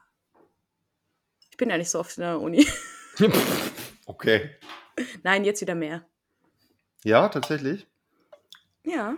[1.49, 2.65] Ich bin ja nicht so oft in der Uni.
[4.05, 4.51] okay.
[5.23, 6.07] Nein, jetzt wieder mehr.
[7.03, 7.87] Ja, tatsächlich?
[8.83, 9.17] Ja.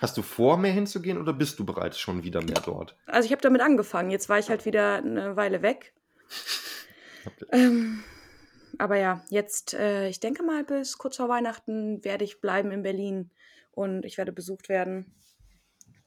[0.00, 2.96] Hast du vor, mehr hinzugehen oder bist du bereits schon wieder mehr dort?
[3.04, 4.10] Also ich habe damit angefangen.
[4.10, 5.92] Jetzt war ich halt wieder eine Weile weg.
[7.26, 7.44] Okay.
[7.52, 8.02] Ähm,
[8.78, 12.82] aber ja, jetzt, äh, ich denke mal, bis kurz vor Weihnachten werde ich bleiben in
[12.82, 13.30] Berlin
[13.72, 15.12] und ich werde besucht werden.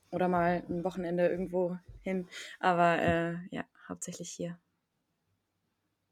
[0.10, 2.28] Oder mal ein Wochenende irgendwo hin.
[2.60, 4.58] Aber äh, ja, hauptsächlich hier.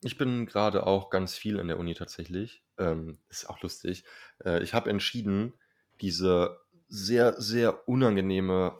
[0.03, 2.63] Ich bin gerade auch ganz viel in der Uni tatsächlich.
[2.77, 4.03] Ähm, ist auch lustig.
[4.45, 5.53] Äh, ich habe entschieden,
[5.99, 6.59] diese
[6.91, 8.77] sehr, sehr unangenehme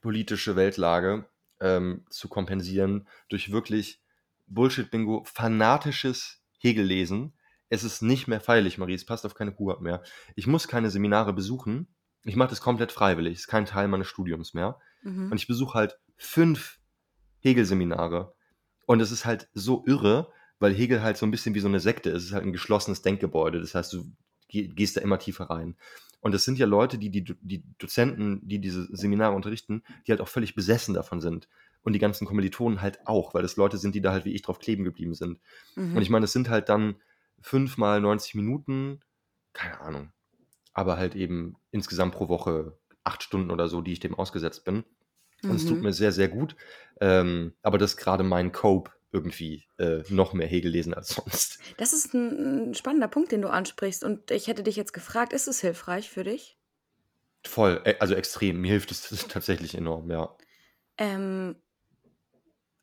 [0.00, 4.00] politische Weltlage ähm, zu kompensieren durch wirklich
[4.46, 7.34] Bullshit-Bingo, fanatisches Hegel-Lesen.
[7.68, 10.02] Es ist nicht mehr feierlich, Marie, es passt auf keine Kuh mehr.
[10.36, 11.88] Ich muss keine Seminare besuchen.
[12.24, 13.34] Ich mache das komplett freiwillig.
[13.34, 14.78] Es ist kein Teil meines Studiums mehr.
[15.02, 15.32] Mhm.
[15.32, 16.78] Und ich besuche halt fünf
[17.40, 18.34] Hegel-Seminare.
[18.86, 21.80] Und es ist halt so irre, weil Hegel halt so ein bisschen wie so eine
[21.80, 22.22] Sekte ist.
[22.22, 23.60] Es ist halt ein geschlossenes Denkgebäude.
[23.60, 24.12] Das heißt, du
[24.50, 25.76] gehst da immer tiefer rein.
[26.20, 30.20] Und es sind ja Leute, die, die die Dozenten, die diese Seminare unterrichten, die halt
[30.20, 31.48] auch völlig besessen davon sind.
[31.82, 34.42] Und die ganzen Kommilitonen halt auch, weil es Leute sind, die da halt wie ich
[34.42, 35.40] drauf kleben geblieben sind.
[35.76, 35.96] Mhm.
[35.96, 36.96] Und ich meine, es sind halt dann
[37.40, 39.00] fünfmal 90 Minuten,
[39.54, 40.12] keine Ahnung,
[40.74, 44.84] aber halt eben insgesamt pro Woche acht Stunden oder so, die ich dem ausgesetzt bin.
[45.42, 45.84] Und es tut mhm.
[45.84, 46.54] mir sehr, sehr gut.
[47.00, 51.58] Ähm, aber das ist gerade mein Cope irgendwie äh, noch mehr Hegel lesen als sonst.
[51.76, 54.04] Das ist ein, ein, spannender Punkt, den du ansprichst.
[54.04, 56.56] Und ich hätte dich jetzt gefragt, ist es hilfreich für dich?
[57.44, 58.60] Voll, also extrem.
[58.60, 60.36] Mir hilft es tatsächlich enorm, ja.
[60.98, 61.56] Ähm,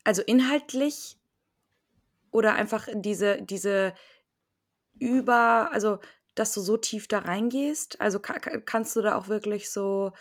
[0.03, 1.17] also inhaltlich
[2.31, 3.93] oder einfach diese, diese
[4.99, 5.99] über, also
[6.37, 7.99] dass du so tief da reingehst?
[7.99, 10.11] Also kannst du da auch wirklich so,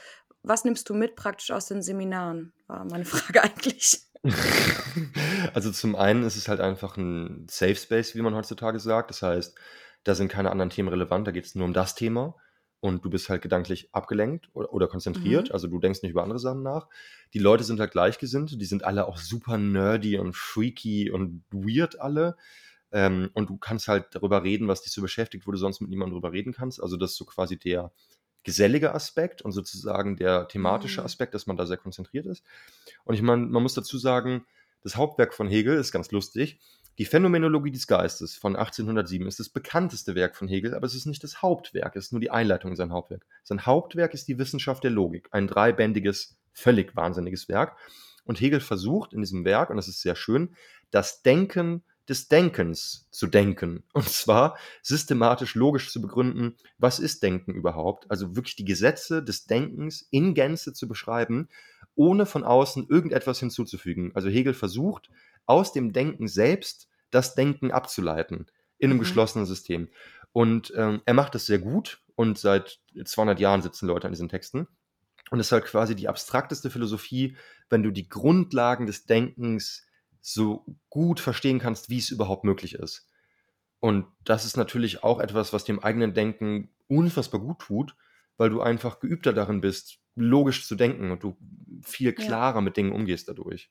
[0.43, 2.53] was nimmst du mit praktisch aus den Seminaren?
[2.67, 4.03] War meine Frage eigentlich.
[5.55, 9.11] Also zum einen ist es halt einfach ein Safe Space, wie man heutzutage sagt.
[9.11, 9.57] Das heißt,
[10.05, 12.37] da sind keine anderen Themen relevant, da geht es nur um das Thema
[12.81, 15.53] und du bist halt gedanklich abgelenkt oder, oder konzentriert, Mhm.
[15.53, 16.89] also du denkst nicht über andere Sachen nach.
[17.35, 22.01] Die Leute sind halt gleichgesinnt, die sind alle auch super nerdy und freaky und weird
[22.01, 22.37] alle.
[22.93, 25.91] Ähm, und du kannst halt darüber reden, was dich so beschäftigt, wo du sonst mit
[25.91, 26.81] niemandem drüber reden kannst.
[26.83, 27.93] Also das ist so quasi der
[28.47, 31.07] gesellige Aspekt und sozusagen der thematische mhm.
[31.07, 32.45] Aspekt, dass man da sehr konzentriert ist.
[33.05, 34.47] Und ich meine, man muss dazu sagen,
[34.85, 36.61] das Hauptwerk von Hegel ist ganz lustig.
[36.99, 41.07] Die Phänomenologie des Geistes von 1807 ist das bekannteste Werk von Hegel, aber es ist
[41.07, 43.27] nicht das Hauptwerk, es ist nur die Einleitung in sein Hauptwerk.
[43.43, 47.77] Sein Hauptwerk ist die Wissenschaft der Logik, ein dreibändiges, völlig wahnsinniges Werk.
[48.25, 50.55] Und Hegel versucht in diesem Werk, und das ist sehr schön,
[50.93, 53.83] das Denken des Denkens zu denken.
[53.93, 58.11] Und zwar systematisch logisch zu begründen, was ist Denken überhaupt?
[58.11, 61.49] Also wirklich die Gesetze des Denkens in Gänze zu beschreiben,
[61.95, 64.13] ohne von außen irgendetwas hinzuzufügen.
[64.15, 65.11] Also Hegel versucht,
[65.47, 68.47] aus dem Denken selbst das Denken abzuleiten
[68.79, 69.01] in einem mhm.
[69.01, 69.89] geschlossenen System.
[70.33, 74.29] Und ähm, er macht das sehr gut und seit 200 Jahren sitzen Leute an diesen
[74.29, 74.67] Texten.
[75.31, 77.37] Und es ist halt quasi die abstrakteste Philosophie,
[77.69, 79.87] wenn du die Grundlagen des Denkens
[80.27, 83.09] so gut verstehen kannst, wie es überhaupt möglich ist.
[83.79, 87.97] Und das ist natürlich auch etwas, was dem eigenen Denken unfassbar gut tut,
[88.37, 91.37] weil du einfach geübter darin bist, logisch zu denken und du
[91.83, 92.61] viel klarer ja.
[92.61, 93.71] mit Dingen umgehst dadurch.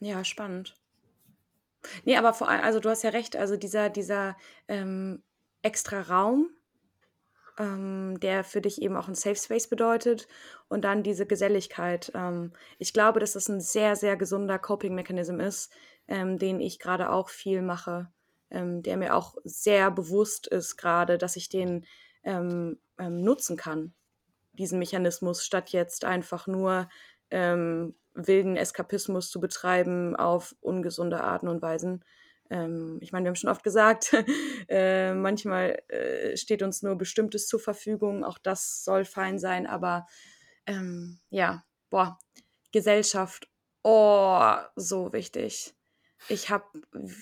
[0.00, 0.76] Ja, spannend.
[2.04, 5.22] Nee, aber vor allem, also du hast ja recht, also dieser, dieser ähm,
[5.60, 6.48] extra Raum,
[7.58, 10.28] ähm, der für dich eben auch ein Safe Space bedeutet
[10.68, 12.12] und dann diese Geselligkeit.
[12.14, 15.72] Ähm, ich glaube, dass das ein sehr, sehr gesunder Coping-Mechanism ist,
[16.08, 18.10] ähm, den ich gerade auch viel mache,
[18.50, 21.84] ähm, der mir auch sehr bewusst ist gerade, dass ich den
[22.24, 23.94] ähm, ähm, nutzen kann,
[24.52, 26.88] diesen Mechanismus, statt jetzt einfach nur
[27.34, 32.04] wilden Eskapismus zu betreiben auf ungesunde Arten und Weisen.
[32.52, 34.12] Ähm, ich meine, wir haben schon oft gesagt,
[34.68, 38.24] äh, manchmal äh, steht uns nur Bestimmtes zur Verfügung.
[38.24, 40.06] Auch das soll fein sein, aber
[40.66, 42.18] ähm, ja, boah,
[42.70, 43.48] Gesellschaft,
[43.82, 45.74] oh, so wichtig
[46.28, 46.66] ich habe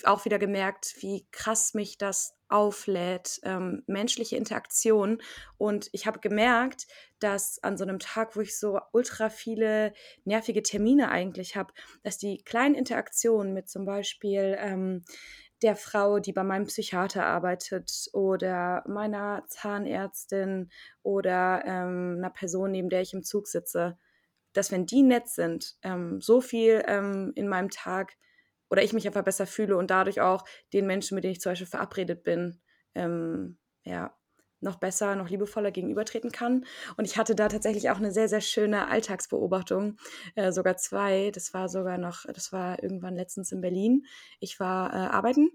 [0.05, 5.23] auch wieder gemerkt, wie krass mich das auflädt, ähm, menschliche Interaktion.
[5.59, 6.87] Und ich habe gemerkt,
[7.19, 9.93] dass an so einem Tag, wo ich so ultra viele
[10.25, 15.05] nervige Termine eigentlich habe, dass die kleinen Interaktionen mit zum Beispiel ähm,
[15.63, 20.71] der Frau, die bei meinem Psychiater arbeitet oder meiner Zahnärztin
[21.03, 23.99] oder ähm, einer Person, neben der ich im Zug sitze,
[24.53, 28.17] dass wenn die nett sind, ähm, so viel ähm, in meinem Tag
[28.71, 31.53] oder ich mich einfach besser fühle und dadurch auch den Menschen, mit denen ich zum
[31.53, 32.61] Beispiel verabredet bin,
[32.95, 34.15] ähm, ja,
[34.61, 36.65] noch besser, noch liebevoller gegenübertreten kann.
[36.97, 39.97] Und ich hatte da tatsächlich auch eine sehr, sehr schöne Alltagsbeobachtung,
[40.35, 41.31] äh, sogar zwei.
[41.33, 44.05] Das war sogar noch, das war irgendwann letztens in Berlin.
[44.39, 45.51] Ich war äh, arbeiten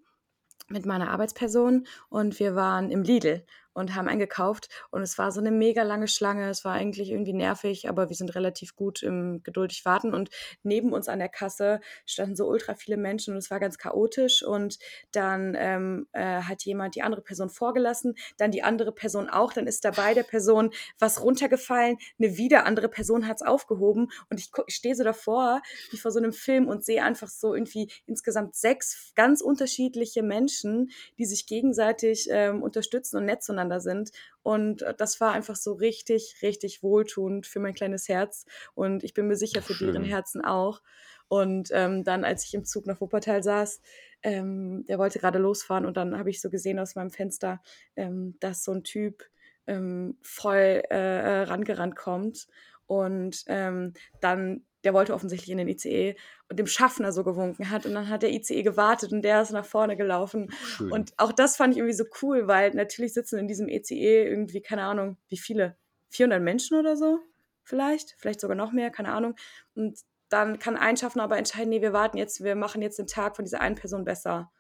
[0.67, 5.39] mit meiner Arbeitsperson und wir waren im Lidl und haben eingekauft und es war so
[5.39, 6.49] eine mega lange Schlange.
[6.49, 10.13] Es war eigentlich irgendwie nervig, aber wir sind relativ gut im geduldig warten.
[10.13, 10.29] Und
[10.63, 14.43] neben uns an der Kasse standen so ultra viele Menschen und es war ganz chaotisch.
[14.43, 14.79] Und
[15.11, 19.67] dann ähm, äh, hat jemand die andere Person vorgelassen, dann die andere Person auch, dann
[19.67, 24.09] ist dabei der Person was runtergefallen, eine wieder andere Person hat es aufgehoben.
[24.29, 25.61] Und ich, ich stehe so davor,
[25.91, 30.91] wie vor so einem Film und sehe einfach so irgendwie insgesamt sechs ganz unterschiedliche Menschen,
[31.17, 34.12] die sich gegenseitig ähm, unterstützen und nett zueinander miteinander sind.
[34.43, 38.45] Und äh, das war einfach so richtig, richtig wohltuend für mein kleines Herz.
[38.73, 39.88] Und ich bin mir sicher für Schön.
[39.88, 40.82] deren Herzen auch.
[41.28, 43.82] Und ähm, dann, als ich im Zug nach Wuppertal saß,
[44.21, 47.62] ähm, der wollte gerade losfahren und dann habe ich so gesehen aus meinem Fenster,
[47.95, 49.23] ähm, dass so ein Typ
[49.65, 52.47] ähm, voll äh, äh rangerannt kommt
[52.86, 56.15] und ähm, dann der wollte offensichtlich in den ICE
[56.50, 57.86] und dem Schaffner so gewunken hat.
[57.86, 60.52] Und dann hat der ICE gewartet und der ist nach vorne gelaufen.
[60.52, 60.91] Schön.
[60.91, 64.62] Und auch das fand ich irgendwie so cool, weil natürlich sitzen in diesem ECE irgendwie,
[64.62, 65.76] keine Ahnung, wie viele?
[66.10, 67.19] 400 Menschen oder so?
[67.63, 68.15] Vielleicht?
[68.17, 69.36] Vielleicht sogar noch mehr, keine Ahnung.
[69.74, 73.08] Und dann kann ein Schaffner aber entscheiden, nee, wir warten jetzt, wir machen jetzt den
[73.08, 74.52] Tag von dieser einen Person besser.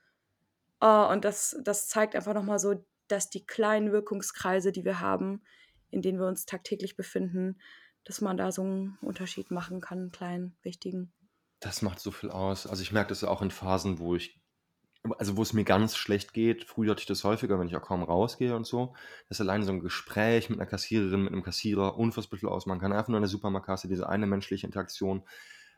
[0.81, 5.43] Oh, und das, das zeigt einfach nochmal so, dass die kleinen Wirkungskreise, die wir haben,
[5.91, 7.59] in denen wir uns tagtäglich befinden,
[8.05, 11.11] dass man da so einen Unterschied machen kann, einen kleinen, wichtigen.
[11.59, 12.67] Das macht so viel aus.
[12.67, 14.39] Also ich merke das auch in Phasen, wo ich,
[15.17, 16.65] also wo es mir ganz schlecht geht.
[16.65, 18.95] Früher hatte ich das häufiger, wenn ich auch kaum rausgehe und so.
[19.27, 22.93] Dass alleine so ein Gespräch mit einer Kassiererin, mit einem Kassierer unfassbar viel ausmachen kann.
[22.93, 25.23] Einfach nur in der Supermarktkasse, diese eine menschliche Interaktion.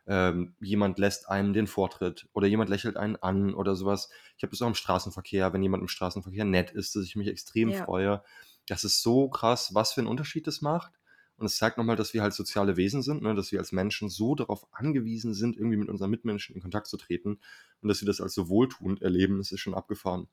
[0.05, 4.09] Ähm, jemand lässt einem den Vortritt oder jemand lächelt einen an oder sowas.
[4.37, 7.27] Ich habe das auch im Straßenverkehr, wenn jemand im Straßenverkehr nett ist, dass ich mich
[7.27, 7.83] extrem ja.
[7.83, 8.23] freue.
[8.67, 10.96] Das ist so krass, was für einen Unterschied das macht.
[11.37, 13.35] Und es zeigt nochmal, dass wir halt soziale Wesen sind, ne?
[13.35, 16.97] dass wir als Menschen so darauf angewiesen sind, irgendwie mit unseren Mitmenschen in Kontakt zu
[16.97, 17.39] treten
[17.81, 20.27] und dass wir das als so wohltuend erleben, das ist schon abgefahren.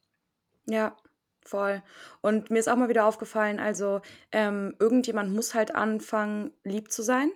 [0.67, 0.97] Ja,
[1.43, 1.83] voll.
[2.23, 4.01] Und mir ist auch mal wieder aufgefallen, also
[4.33, 7.31] ähm, irgendjemand muss halt anfangen, lieb zu sein.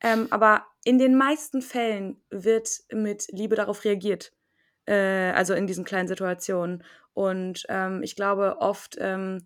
[0.00, 4.32] Ähm, aber in den meisten Fällen wird mit Liebe darauf reagiert.
[4.86, 6.84] Äh, also in diesen kleinen Situationen.
[7.14, 9.42] Und ähm, ich glaube, oft ähm,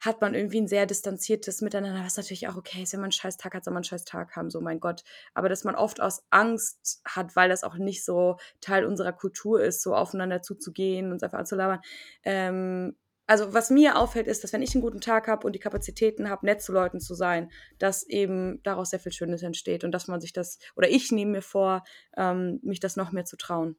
[0.00, 3.12] hat man irgendwie ein sehr distanziertes Miteinander, was natürlich auch okay ist, wenn man einen
[3.12, 5.02] scheiß Tag hat, soll man einen scheiß Tag haben, so mein Gott.
[5.32, 9.62] Aber dass man oft aus Angst hat, weil das auch nicht so Teil unserer Kultur
[9.62, 11.80] ist, so aufeinander zuzugehen und einfach anzulabern.
[12.22, 15.58] Ähm, also was mir auffällt, ist, dass wenn ich einen guten Tag habe und die
[15.58, 19.92] Kapazitäten habe, nett zu Leuten zu sein, dass eben daraus sehr viel Schönes entsteht und
[19.92, 21.84] dass man sich das, oder ich nehme mir vor,
[22.16, 23.76] ähm, mich das noch mehr zu trauen.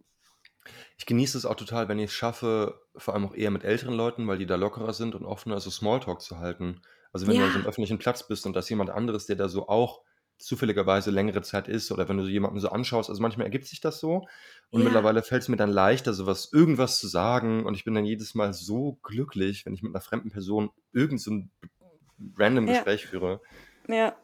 [0.97, 3.93] Ich genieße es auch total, wenn ich es schaffe, vor allem auch eher mit älteren
[3.95, 6.81] Leuten, weil die da lockerer sind und offener, so Smalltalk zu halten.
[7.11, 9.35] Also wenn du an so einem öffentlichen Platz bist und da ist jemand anderes, der
[9.35, 10.03] da so auch
[10.37, 13.79] zufälligerweise längere Zeit ist oder wenn du so jemanden so anschaust, also manchmal ergibt sich
[13.81, 14.27] das so
[14.69, 14.83] und Ja.
[14.83, 18.35] mittlerweile fällt es mir dann leichter, sowas irgendwas zu sagen und ich bin dann jedes
[18.35, 21.51] Mal so glücklich, wenn ich mit einer fremden Person irgend so 'n
[22.37, 22.85] random Ja.
[22.85, 23.41] Gespräch führe.
[23.89, 24.17] Ja.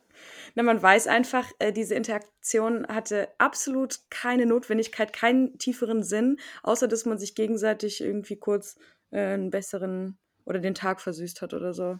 [0.56, 6.88] Na, man weiß einfach, äh, diese Interaktion hatte absolut keine Notwendigkeit, keinen tieferen Sinn, außer
[6.88, 8.78] dass man sich gegenseitig irgendwie kurz
[9.12, 12.00] äh, 'n besseren oder den Tag versüßt hat oder so.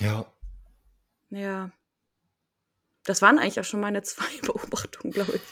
[0.00, 0.26] Ja.
[1.30, 1.70] Ja.
[3.04, 5.42] Das waren eigentlich auch schon meine zwei Beobachtungen, glaube ich.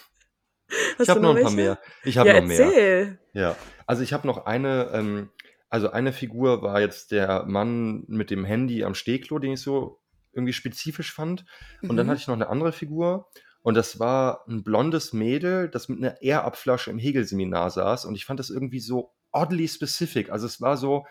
[0.98, 1.78] Hast ich habe noch, noch ein paar mehr.
[2.04, 3.18] Ich habe ja, noch mehr.
[3.32, 3.56] Ja,
[3.86, 5.30] also ich habe noch eine, ähm,
[5.68, 9.99] also eine Figur war jetzt der Mann mit dem Handy am Stehklo, den ich so
[10.32, 11.44] irgendwie spezifisch fand.
[11.82, 11.96] Und mhm.
[11.96, 13.28] dann hatte ich noch eine andere Figur.
[13.62, 18.06] Und das war ein blondes Mädel, das mit einer Air-Up-Flasche im Hegel-Seminar saß.
[18.06, 20.30] Und ich fand das irgendwie so oddly specific.
[20.30, 21.06] Also es war so,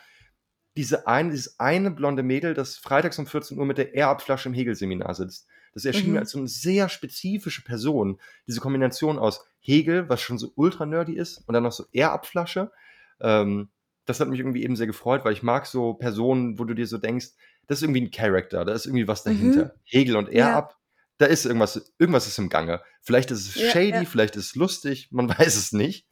[0.76, 4.56] diese ein, dieses eine blonde Mädel, das freitags um 14 Uhr mit der Air-Up-Flasche im
[4.56, 5.48] Hegel-Seminar sitzt.
[5.74, 6.14] Das erschien mhm.
[6.14, 8.20] mir als so eine sehr spezifische Person.
[8.48, 12.72] Diese Kombination aus Hegel, was schon so ultra nerdy ist, und dann noch so Air-Up-Flasche.
[13.20, 13.70] Ähm,
[14.10, 16.88] das hat mich irgendwie eben sehr gefreut, weil ich mag so Personen, wo du dir
[16.88, 17.28] so denkst,
[17.68, 19.66] das ist irgendwie ein Charakter, da ist irgendwie was dahinter.
[19.66, 19.72] Mhm.
[19.84, 20.58] Hegel und er ja.
[20.58, 20.78] ab,
[21.20, 22.82] da ist irgendwas, irgendwas ist im Gange.
[23.02, 24.06] Vielleicht ist es ja, shady, ja.
[24.06, 26.08] vielleicht ist es lustig, man weiß es nicht.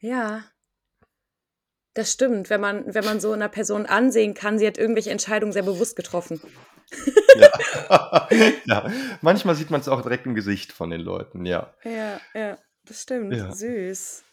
[0.00, 0.44] Ja.
[1.94, 5.52] Das stimmt, wenn man, wenn man so einer Person ansehen kann, sie hat irgendwelche Entscheidungen
[5.52, 6.40] sehr bewusst getroffen.
[7.36, 8.28] Ja,
[8.64, 8.92] ja.
[9.22, 11.72] manchmal sieht man es auch direkt im Gesicht von den Leuten, ja.
[11.84, 13.56] Ja, ja, das stimmt.
[13.56, 14.24] Süß.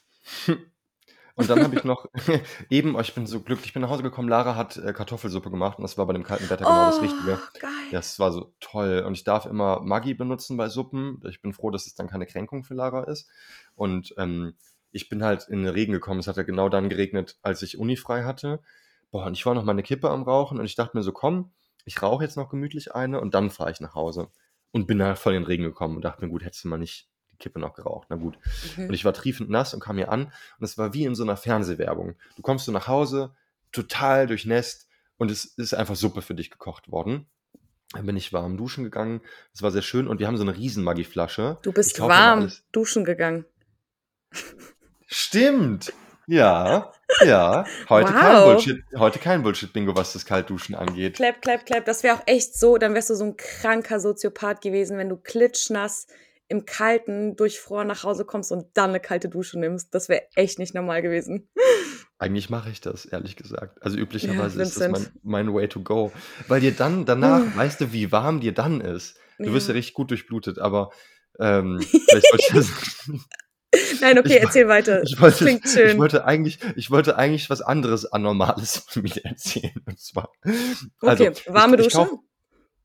[1.36, 2.06] Und dann habe ich noch
[2.70, 5.50] eben, oh, ich bin so glücklich, ich bin nach Hause gekommen, Lara hat äh, Kartoffelsuppe
[5.50, 7.40] gemacht und das war bei dem kalten Wetter genau das Richtige.
[7.42, 7.72] Oh, geil.
[7.92, 9.04] Das war so toll.
[9.06, 11.22] Und ich darf immer Maggi benutzen bei Suppen.
[11.28, 13.28] Ich bin froh, dass es dann keine Kränkung für Lara ist.
[13.76, 14.54] Und ähm,
[14.92, 16.20] ich bin halt in den Regen gekommen.
[16.20, 18.62] Es hat ja genau dann geregnet, als ich Uni frei hatte.
[19.10, 21.12] Boah, und ich war noch mal eine Kippe am Rauchen und ich dachte mir so,
[21.12, 21.52] komm,
[21.86, 24.30] ich rauche jetzt noch gemütlich eine und dann fahre ich nach Hause.
[24.72, 26.78] Und bin da voll in den Regen gekommen und dachte mir, gut, hättest du mal
[26.78, 27.10] nicht
[27.40, 28.08] Kippe noch geraucht.
[28.10, 28.38] Na gut.
[28.78, 28.88] Mhm.
[28.88, 31.24] Und ich war triefend nass und kam hier an und es war wie in so
[31.24, 32.16] einer Fernsehwerbung.
[32.36, 33.34] Du kommst so nach Hause,
[33.72, 37.28] total durchnässt und es ist einfach Suppe für dich gekocht worden.
[37.94, 39.22] Dann bin ich warm duschen gegangen.
[39.52, 41.60] Das war sehr schön und wir haben so eine riesen Maggi-Flasche.
[41.62, 43.46] Du bist warm duschen gegangen.
[45.06, 45.94] Stimmt.
[46.26, 46.94] Ja,
[47.26, 47.66] ja.
[47.90, 48.20] Heute wow.
[48.20, 51.18] kein Bullshit, heute kein Bullshit-Bingo, was das Kaltduschen angeht.
[51.18, 51.86] Clap, clap, clap.
[51.86, 55.18] Das wäre auch echt so, dann wärst du so ein kranker Soziopath gewesen, wenn du
[55.18, 56.08] klitschnass
[56.48, 59.94] im Kalten durchfroren nach Hause kommst und dann eine kalte Dusche nimmst.
[59.94, 61.50] Das wäre echt nicht normal gewesen.
[62.20, 63.82] Eigentlich mache ich das, ehrlich gesagt.
[63.82, 66.12] Also üblicherweise ja, ist das mein, mein, Way to go.
[66.48, 67.58] Weil dir dann danach, uh.
[67.58, 69.18] weißt du, wie warm dir dann ist.
[69.40, 70.92] Du wirst ja richtig gut durchblutet, aber
[71.40, 73.10] ähm, vielleicht wollte ich das.
[74.02, 75.02] Nein, okay, ich, erzähl weiter.
[75.04, 75.90] Ich wollte, Klingt schön.
[75.90, 79.74] Ich wollte eigentlich, ich wollte eigentlich was anderes Anormales von mir erzählen.
[79.86, 80.30] Und zwar.
[81.02, 82.02] Also, okay, warme ich, Dusche.
[82.04, 82.20] Ich kauf,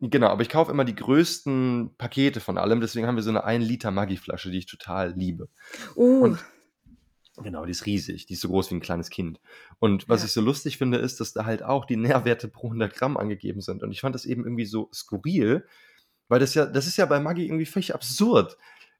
[0.00, 3.44] Genau, aber ich kaufe immer die größten Pakete von allem, deswegen haben wir so eine
[3.44, 5.48] 1 Liter Maggi-Flasche, die ich total liebe.
[5.96, 6.22] Uh.
[6.22, 6.38] Und
[7.36, 9.40] genau, die ist riesig, die ist so groß wie ein kleines Kind.
[9.80, 10.26] Und was ja.
[10.26, 13.60] ich so lustig finde, ist, dass da halt auch die Nährwerte pro 100 Gramm angegeben
[13.60, 13.82] sind.
[13.82, 15.66] Und ich fand das eben irgendwie so skurril,
[16.28, 18.56] weil das ja, das ist ja bei Maggi irgendwie völlig absurd.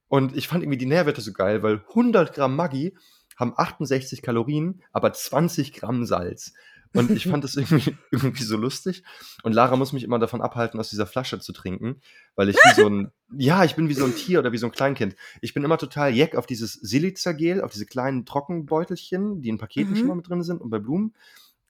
[0.08, 2.96] Und ich fand irgendwie die Nährwerte so geil, weil 100 Gramm Maggi
[3.36, 6.54] haben 68 Kalorien, aber 20 Gramm Salz.
[6.94, 9.02] Und ich fand das irgendwie, irgendwie so lustig.
[9.42, 12.00] Und Lara muss mich immer davon abhalten, aus dieser Flasche zu trinken,
[12.34, 14.66] weil ich wie so ein, ja, ich bin wie so ein Tier oder wie so
[14.66, 15.16] ein Kleinkind.
[15.40, 19.92] Ich bin immer total jeck auf dieses Silica-Gel, auf diese kleinen Trockenbeutelchen, die in Paketen
[19.92, 19.96] mhm.
[19.96, 21.14] schon mal mit drin sind und bei Blumen.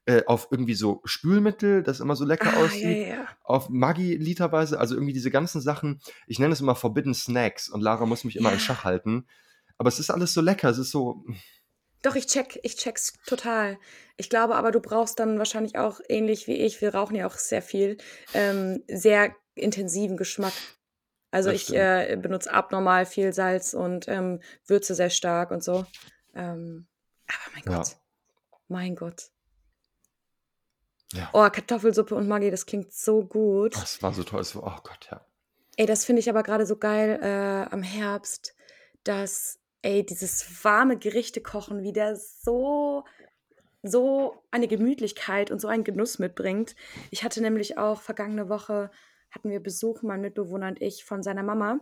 [0.07, 3.27] Äh, auf irgendwie so Spülmittel, das immer so lecker ah, aussieht, ja, ja.
[3.45, 7.83] auf Maggi literweise, also irgendwie diese ganzen Sachen, ich nenne es immer Forbidden Snacks und
[7.83, 8.55] Lara muss mich immer ja.
[8.55, 9.27] in Schach halten,
[9.77, 11.27] aber es ist alles so lecker, es ist so,
[12.03, 13.79] doch, ich check, ich check's total.
[14.17, 17.37] Ich glaube aber, du brauchst dann wahrscheinlich auch ähnlich wie ich, wir rauchen ja auch
[17.37, 17.99] sehr viel,
[18.35, 20.53] ähm, sehr intensiven Geschmack.
[21.31, 25.85] Also ich äh, benutze abnormal viel Salz und ähm, Würze sehr stark und so.
[26.35, 26.87] Ähm,
[27.27, 27.89] aber mein Gott.
[27.89, 27.97] Ja.
[28.69, 29.31] Mein Gott.
[31.13, 31.31] Ja.
[31.33, 33.75] Oh, Kartoffelsuppe und Maggi, das klingt so gut.
[33.77, 34.45] Das war so toll.
[34.45, 35.25] So, oh Gott, ja.
[35.77, 38.55] Ey, das finde ich aber gerade so geil äh, am Herbst,
[39.05, 43.05] dass ey, dieses warme Gerichte kochen wieder so
[43.83, 46.75] so eine Gemütlichkeit und so einen Genuss mitbringt.
[47.11, 48.91] Ich hatte nämlich auch vergangene Woche,
[49.31, 51.81] hatten wir Besuch, mein Mitbewohner und ich, von seiner Mama.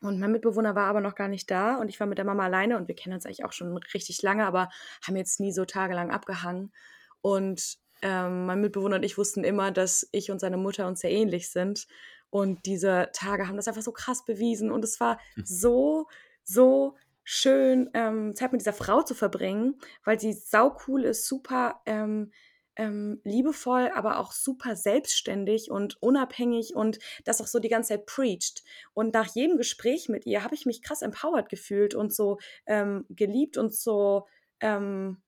[0.00, 2.44] Und mein Mitbewohner war aber noch gar nicht da und ich war mit der Mama
[2.44, 4.70] alleine und wir kennen uns eigentlich auch schon richtig lange, aber
[5.06, 6.72] haben jetzt nie so tagelang abgehangen.
[7.20, 11.10] Und ähm, mein Mitbewohner und ich wussten immer, dass ich und seine Mutter uns sehr
[11.10, 11.86] ähnlich sind.
[12.30, 14.70] Und diese Tage haben das einfach so krass bewiesen.
[14.70, 15.44] Und es war hm.
[15.44, 16.06] so,
[16.44, 16.94] so
[17.32, 22.32] schön, ähm, Zeit mit dieser Frau zu verbringen, weil sie sau cool ist, super ähm,
[22.74, 28.06] ähm, liebevoll, aber auch super selbstständig und unabhängig und das auch so die ganze Zeit
[28.06, 28.64] preacht.
[28.94, 33.06] Und nach jedem Gespräch mit ihr habe ich mich krass empowered gefühlt und so ähm,
[33.10, 34.26] geliebt und so,
[34.58, 35.22] ähm,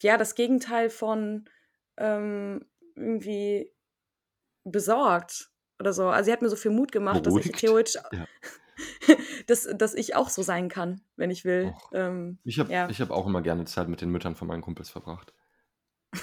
[0.00, 1.44] ja, das Gegenteil von
[1.98, 2.64] ähm,
[2.96, 3.70] irgendwie
[4.64, 6.08] besorgt oder so.
[6.08, 7.48] Also sie hat mir so viel Mut gemacht, Beruhigt.
[7.48, 8.26] dass ich theoretisch, ja.
[9.46, 11.72] dass, dass ich auch so sein kann, wenn ich will.
[11.92, 12.88] Ähm, ich habe ja.
[12.88, 15.32] hab auch immer gerne Zeit mit den Müttern von meinen Kumpels verbracht.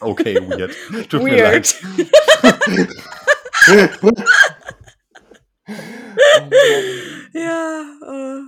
[0.00, 0.74] okay, weird.
[1.08, 1.24] Tut weird.
[1.24, 1.74] mir leid.
[7.32, 7.84] ja.
[8.02, 8.42] Uh.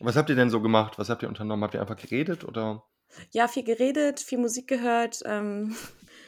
[0.00, 0.98] Was habt ihr denn so gemacht?
[0.98, 1.62] Was habt ihr unternommen?
[1.64, 2.84] Habt ihr einfach geredet oder?
[3.30, 5.76] Ja, viel geredet, viel Musik gehört, ähm,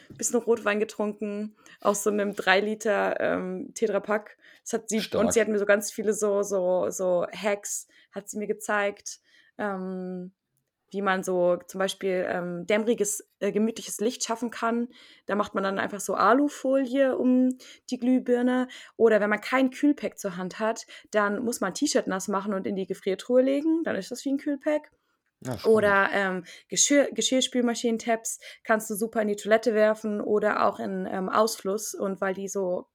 [0.09, 4.37] bisschen Rotwein getrunken, aus so einem 3 Liter ähm, Tetrapack.
[4.63, 5.23] Das hat sie, Stark.
[5.23, 9.19] und sie hat mir so ganz viele so, so, so Hacks, hat sie mir gezeigt.
[9.57, 10.31] Ähm,
[10.91, 14.87] wie man so zum Beispiel ähm, dämmeriges, äh, gemütliches Licht schaffen kann.
[15.25, 17.57] Da macht man dann einfach so Alufolie um
[17.89, 18.67] die Glühbirne.
[18.95, 22.53] Oder wenn man kein Kühlpack zur Hand hat, dann muss man ein T-Shirt nass machen
[22.53, 23.83] und in die Gefriertruhe legen.
[23.83, 24.91] Dann ist das wie ein Kühlpack.
[25.41, 31.05] Ja, oder ähm, Geschirr, Geschirrspülmaschinen-Tabs kannst du super in die Toilette werfen oder auch in
[31.05, 31.93] ähm, Ausfluss.
[31.93, 32.87] Und weil die so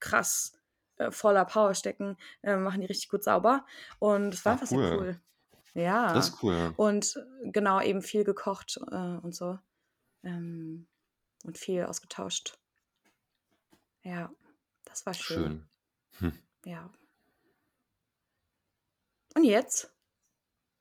[0.00, 0.52] krass
[0.96, 3.64] äh, voller Power stecken, äh, machen die richtig gut sauber.
[3.98, 4.88] Und es war Ach, einfach cool.
[4.88, 5.20] sehr cool.
[5.74, 6.12] Ja.
[6.14, 6.72] Das ist cool.
[6.76, 9.58] Und genau, eben viel gekocht äh, und so.
[10.22, 10.86] Ähm,
[11.44, 12.58] und viel ausgetauscht.
[14.02, 14.30] Ja,
[14.84, 15.66] das war schön.
[16.12, 16.30] Schön.
[16.30, 16.38] Hm.
[16.64, 16.90] Ja.
[19.34, 19.93] Und jetzt?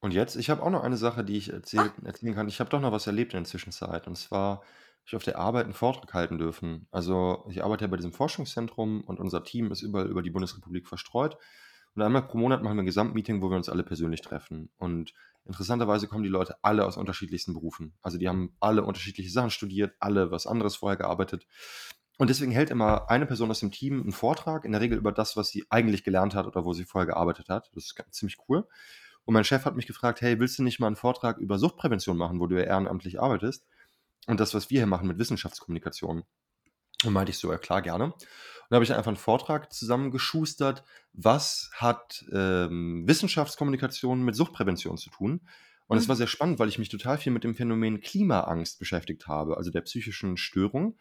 [0.03, 1.93] Und jetzt, ich habe auch noch eine Sache, die ich erzähl Ah.
[2.03, 2.49] erzählen kann.
[2.49, 4.05] Ich habe doch noch was erlebt in der Zwischenzeit.
[4.05, 4.65] Und zwar habe
[5.05, 6.87] ich auf der Arbeit einen Vortrag halten dürfen.
[6.91, 10.89] Also ich arbeite ja bei diesem Forschungszentrum und unser Team ist überall über die Bundesrepublik
[10.89, 11.37] verstreut.
[11.95, 14.69] Und einmal pro Monat machen wir ein Gesamtmeeting, wo wir uns alle persönlich treffen.
[14.77, 15.13] Und
[15.45, 17.93] interessanterweise kommen die Leute alle aus unterschiedlichsten Berufen.
[18.01, 21.47] Also die haben alle unterschiedliche Sachen studiert, alle was anderes vorher gearbeitet.
[22.17, 25.13] Und deswegen hält immer eine Person aus dem Team einen Vortrag, in der Regel über
[25.13, 27.71] das, was sie eigentlich gelernt hat oder wo sie vorher gearbeitet hat.
[27.73, 28.67] Das ist ziemlich cool.
[29.25, 32.17] Und mein Chef hat mich gefragt, hey, willst du nicht mal einen Vortrag über Suchtprävention
[32.17, 33.65] machen, wo du ja ehrenamtlich arbeitest?
[34.27, 36.23] Und das, was wir hier machen mit Wissenschaftskommunikation.
[37.05, 38.05] Und meinte ich so, ja klar, gerne.
[38.05, 38.15] Und
[38.69, 45.41] da habe ich einfach einen Vortrag zusammengeschustert, was hat ähm, Wissenschaftskommunikation mit Suchtprävention zu tun.
[45.87, 46.09] Und es mhm.
[46.09, 49.69] war sehr spannend, weil ich mich total viel mit dem Phänomen Klimaangst beschäftigt habe, also
[49.69, 50.97] der psychischen Störung.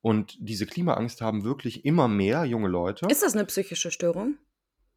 [0.00, 3.06] Und diese Klimaangst haben wirklich immer mehr junge Leute.
[3.08, 4.38] Ist das eine psychische Störung?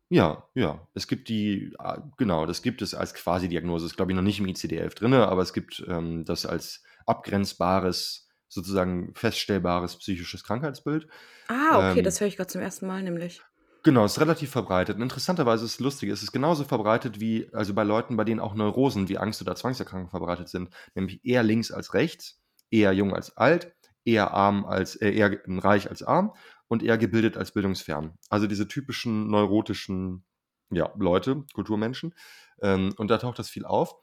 [0.10, 0.88] Ja, ja.
[0.94, 3.86] Es gibt die, ah, genau, das gibt es als Quasi-Diagnose.
[3.86, 8.30] Ist, glaube ich, noch nicht im ICD-11 drin, aber es gibt ähm, das als abgrenzbares,
[8.48, 11.08] sozusagen feststellbares psychisches Krankheitsbild.
[11.48, 13.42] Ah, okay, ähm, das höre ich gerade zum ersten Mal nämlich.
[13.84, 14.96] Genau, ist relativ verbreitet.
[14.96, 18.40] Und interessanterweise ist es lustig, es ist genauso verbreitet wie, also bei Leuten, bei denen
[18.40, 22.40] auch Neurosen wie Angst oder Zwangserkrankung verbreitet sind, nämlich eher links als rechts,
[22.72, 23.74] eher jung als alt,
[24.06, 26.34] eher arm als, äh, eher reich als arm
[26.68, 28.18] und eher gebildet als bildungsfern.
[28.30, 30.26] Also diese typischen neurotischen
[30.72, 32.14] ja, Leute, Kulturmenschen.
[32.62, 33.96] Ähm, und da taucht das viel auf.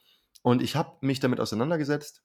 [0.43, 2.23] Und ich habe mich damit auseinandergesetzt,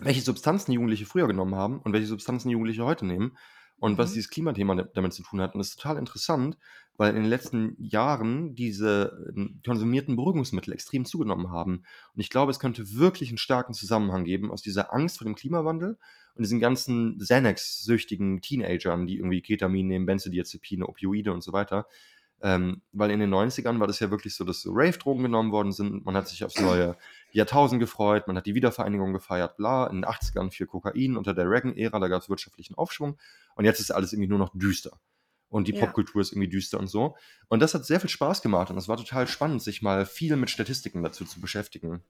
[0.00, 3.36] welche Substanzen Jugendliche früher genommen haben und welche Substanzen Jugendliche heute nehmen
[3.84, 3.98] und mhm.
[3.98, 5.54] was dieses Klimathema damit zu tun hat.
[5.54, 6.56] Und das ist total interessant,
[6.96, 11.82] weil in den letzten Jahren diese ähm, konsumierten Beruhigungsmittel extrem zugenommen haben.
[12.14, 15.34] Und ich glaube, es könnte wirklich einen starken Zusammenhang geben aus dieser Angst vor dem
[15.34, 15.98] Klimawandel
[16.34, 21.86] und diesen ganzen Xanax-süchtigen Teenagern, die irgendwie Ketamin nehmen, Benzodiazepine, Opioide und so weiter.
[22.42, 25.72] Ähm, weil in den 90ern war das ja wirklich so, dass so Rave-Drogen genommen worden
[25.72, 26.04] sind.
[26.04, 26.96] Man hat sich aufs neue
[27.32, 29.86] Jahrtausend gefreut, man hat die Wiedervereinigung gefeiert, bla.
[29.86, 33.18] In den 80ern viel Kokain unter der Reagan-Ära, da gab es wirtschaftlichen Aufschwung.
[33.54, 35.00] Und jetzt ist alles irgendwie nur noch düster.
[35.48, 35.80] Und die ja.
[35.80, 37.16] Popkultur ist irgendwie düster und so.
[37.48, 40.36] Und das hat sehr viel Spaß gemacht und es war total spannend, sich mal viel
[40.36, 42.02] mit Statistiken dazu zu beschäftigen.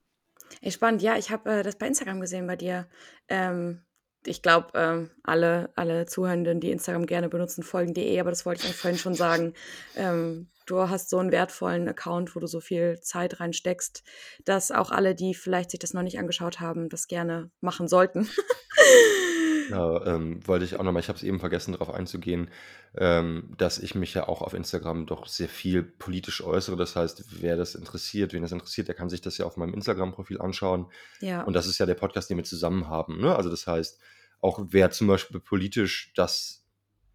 [0.61, 2.87] Ey, spannend, ja, ich habe äh, das bei Instagram gesehen bei dir.
[3.27, 3.81] Ähm,
[4.27, 8.45] ich glaube, ähm, alle, alle Zuhörenden, die Instagram gerne benutzen, folgen dir eh, aber das
[8.45, 9.53] wollte ich eigentlich vorhin schon sagen.
[9.95, 14.03] Ähm, du hast so einen wertvollen Account, wo du so viel Zeit reinsteckst,
[14.45, 18.29] dass auch alle, die vielleicht sich das noch nicht angeschaut haben, das gerne machen sollten.
[19.69, 22.49] Ja, ähm, wollte ich auch nochmal, ich habe es eben vergessen, darauf einzugehen,
[22.97, 26.75] ähm, dass ich mich ja auch auf Instagram doch sehr viel politisch äußere.
[26.75, 29.73] Das heißt, wer das interessiert, wen das interessiert, der kann sich das ja auf meinem
[29.73, 30.87] Instagram-Profil anschauen.
[31.19, 31.43] Ja.
[31.43, 33.19] Und das ist ja der Podcast, den wir zusammen haben.
[33.19, 33.35] Ne?
[33.35, 33.99] Also das heißt,
[34.41, 36.63] auch wer zum Beispiel politisch das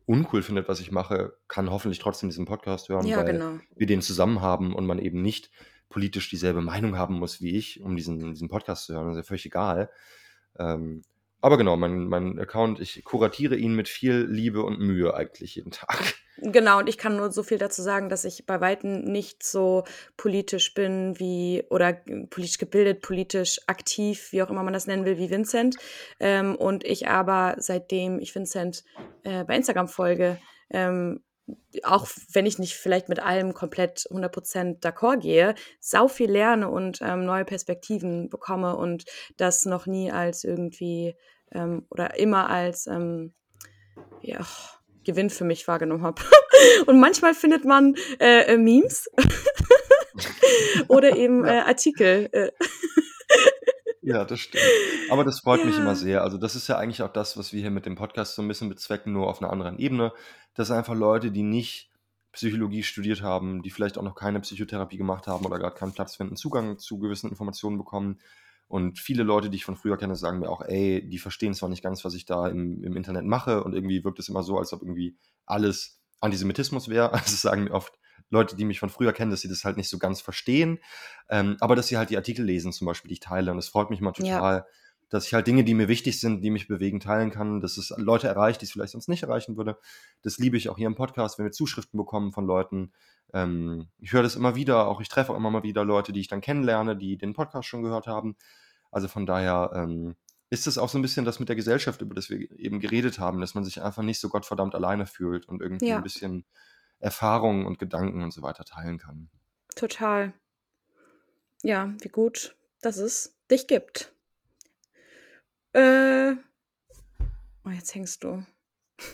[0.07, 3.59] uncool findet, was ich mache, kann hoffentlich trotzdem diesen Podcast hören, Ja, weil genau.
[3.77, 5.51] wir den zusammen haben und man eben nicht
[5.89, 9.07] politisch dieselbe Meinung haben muss wie ich, um diesen, diesen Podcast zu hören.
[9.07, 9.91] Das ist ja völlig egal.
[10.59, 11.03] Ähm,
[11.41, 15.71] aber genau, mein, mein Account, ich kuratiere ihn mit viel Liebe und Mühe eigentlich jeden
[15.71, 16.15] Tag.
[16.43, 19.85] Genau, und ich kann nur so viel dazu sagen, dass ich bei Weitem nicht so
[20.17, 25.19] politisch bin wie oder politisch gebildet, politisch aktiv, wie auch immer man das nennen will,
[25.19, 25.77] wie Vincent.
[26.19, 28.85] Ähm, und ich aber seitdem ich Vincent
[29.23, 30.39] äh, bei Instagram folge,
[30.71, 31.21] ähm,
[31.83, 37.01] auch wenn ich nicht vielleicht mit allem komplett 100% d'accord gehe, sau viel lerne und
[37.03, 39.05] ähm, neue Perspektiven bekomme und
[39.37, 41.17] das noch nie als irgendwie
[41.53, 43.33] ähm, oder immer als ähm,
[44.23, 44.47] ja,
[45.05, 46.23] Gewinn für mich wahrgenommen habe.
[46.87, 49.11] und manchmal findet man äh, äh, Memes
[50.89, 52.29] oder eben äh, Artikel.
[52.33, 52.51] Äh.
[54.11, 54.65] Ja, das stimmt.
[55.11, 55.95] Aber das freut mich immer Ja.
[55.95, 56.23] sehr.
[56.23, 58.49] Also das ist ja eigentlich auch das, was wir hier mit dem Podcast so ein
[58.49, 60.13] bisschen bezwecken, nur auf einer anderen Ebene.
[60.55, 61.91] Das sind einfach Leute, die nicht
[62.33, 66.17] Psychologie studiert haben, die vielleicht auch noch keine Psychotherapie gemacht haben oder gerade keinen Platz
[66.17, 68.21] finden, Zugang zu gewissen Informationen bekommen.
[68.69, 71.69] Und viele Leute, die ich von früher kenne, sagen mir auch, ey, die verstehen zwar
[71.69, 74.59] nicht ganz, was ich da im, im Internet mache und irgendwie wirkt es immer so,
[74.59, 77.13] als ob irgendwie alles Antisemitismus wäre.
[77.13, 77.99] Also das sagen mir oft
[78.31, 80.79] Leute, die mich von früher kennen, dass sie das halt nicht so ganz verstehen,
[81.29, 83.51] ähm, aber dass sie halt die Artikel lesen, zum Beispiel, die ich teile.
[83.53, 84.37] Und es freut mich mal Ja.
[84.37, 84.67] total,
[85.09, 87.93] dass ich halt Dinge, die mir wichtig sind, die mich bewegen, teilen kann, dass es
[87.97, 89.77] Leute erreicht, die es vielleicht sonst nicht erreichen würde.
[90.23, 92.93] Das liebe ich auch hier im Podcast, wenn wir Zuschriften bekommen von Leuten.
[93.33, 96.21] Ähm, ich höre das immer wieder, auch ich treffe auch immer mal wieder Leute, die
[96.21, 98.37] ich dann kennenlerne, die den Podcast schon gehört haben.
[98.93, 100.15] Also von daher ähm,
[100.49, 103.19] ist es auch so ein bisschen das mit der Gesellschaft, über das wir eben geredet
[103.19, 105.97] haben, dass man sich einfach nicht so gottverdammt alleine fühlt und irgendwie Ja.
[105.97, 106.45] ein bisschen
[107.01, 109.31] Erfahrungen und Gedanken und so weiter teilen kann.
[109.75, 110.33] Total.
[111.63, 114.15] Ja, wie gut, dass es dich gibt.
[115.73, 116.33] Äh.
[117.65, 118.45] Oh, jetzt hängst du.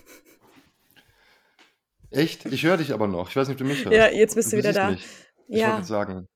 [2.11, 2.47] Echt?
[2.47, 3.31] Ich höre dich aber noch.
[3.31, 3.97] Ich weiß nicht, ob du mich hörst.
[3.97, 4.91] Ja, jetzt bist du Du wieder da.
[4.91, 5.05] mich.
[5.05, 6.29] Ich wollte Ja, gerade sagen.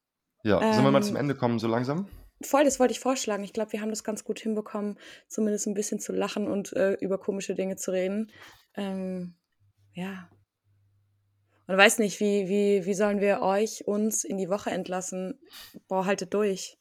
[0.43, 2.09] Ja, sollen wir mal zum ähm, Ende kommen, so langsam?
[2.43, 3.45] voll, das wollte ich vorschlagen.
[3.45, 4.99] Ich glaube, wir haben das ganz gut hinbekommen,
[5.29, 8.33] zumindest ein bisschen zu lachen und äh, über komische Dinge zu reden.
[8.75, 9.35] Ähm,
[9.93, 10.29] ja.
[11.71, 15.39] Und weiß nicht, wie, wie, wie sollen wir euch, uns in die Woche entlassen?
[15.87, 16.77] Boah, haltet durch.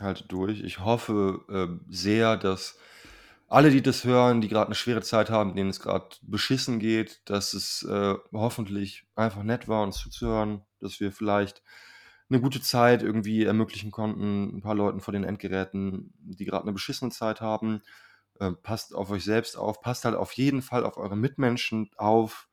[0.00, 0.60] Haltet durch.
[0.64, 2.76] Ich hoffe äh, sehr, dass
[3.46, 7.22] alle, die das hören, die gerade eine schwere Zeit haben, denen es gerade beschissen geht,
[7.26, 11.62] dass es äh, hoffentlich einfach nett war, uns zuzuhören, dass wir vielleicht
[12.28, 16.72] eine gute Zeit irgendwie ermöglichen konnten, ein paar Leuten vor den Endgeräten, die gerade eine
[16.72, 17.82] beschissene Zeit haben.
[18.40, 22.48] Äh, passt auf euch selbst auf, passt halt auf jeden Fall auf eure Mitmenschen auf,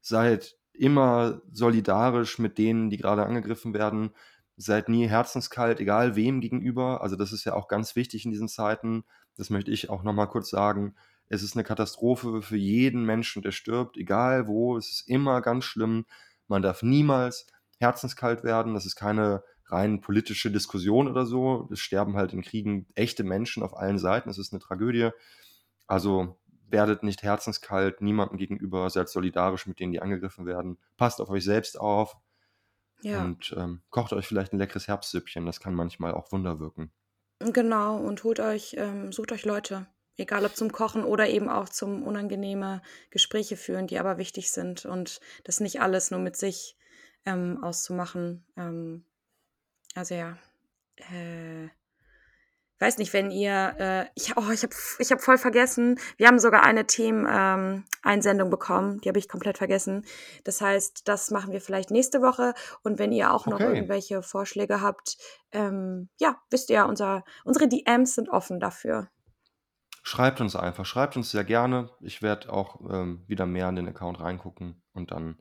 [0.00, 4.10] seid immer solidarisch mit denen, die gerade angegriffen werden,
[4.56, 7.02] seid nie herzenskalt, egal wem gegenüber.
[7.02, 9.04] Also das ist ja auch ganz wichtig in diesen Zeiten.
[9.36, 10.94] Das möchte ich auch nochmal kurz sagen.
[11.28, 14.76] Es ist eine Katastrophe für jeden Menschen, der stirbt, egal wo.
[14.76, 16.04] Es ist immer ganz schlimm.
[16.48, 17.46] Man darf niemals
[17.78, 18.74] herzenskalt werden.
[18.74, 21.68] Das ist keine rein politische Diskussion oder so.
[21.72, 24.28] Es sterben halt in Kriegen echte Menschen auf allen Seiten.
[24.28, 25.10] Es ist eine Tragödie.
[25.86, 26.38] Also
[26.72, 30.78] werdet nicht herzenskalt niemandem gegenüber, seid solidarisch mit denen, die angegriffen werden.
[30.96, 32.16] Passt auf euch selbst auf
[33.02, 35.46] Ja, und ähm, kocht euch vielleicht ein leckeres Herbstsüppchen.
[35.46, 36.92] Das kann manchmal auch Wunder wirken.
[37.38, 37.96] genau.
[37.98, 39.86] Und holt euch, ähm, sucht euch Leute.
[40.16, 44.84] Egal ob zum Kochen oder eben auch zum unangenehme Gespräche führen, die aber wichtig sind.
[44.84, 46.76] Und das nicht alles nur mit sich
[47.24, 48.46] ähm, auszumachen.
[48.56, 49.04] Ähm,
[49.94, 50.38] also ja.
[50.96, 51.68] Äh,
[52.82, 56.38] weiß nicht, wenn ihr, äh, ich, oh, ich habe ich hab voll vergessen, wir haben
[56.40, 60.04] sogar eine Themen-Einsendung bekommen, die habe ich komplett vergessen.
[60.44, 63.74] Das heißt, das machen wir vielleicht nächste Woche und wenn ihr auch noch Okay.
[63.74, 65.16] irgendwelche Vorschläge habt,
[65.52, 69.08] ähm, ja, wisst ihr, unser, unsere DMs sind offen dafür.
[70.02, 71.90] Schreibt uns einfach, schreibt uns sehr gerne.
[72.00, 75.40] Ich werde auch ähm, wieder mehr in den Account reingucken und dann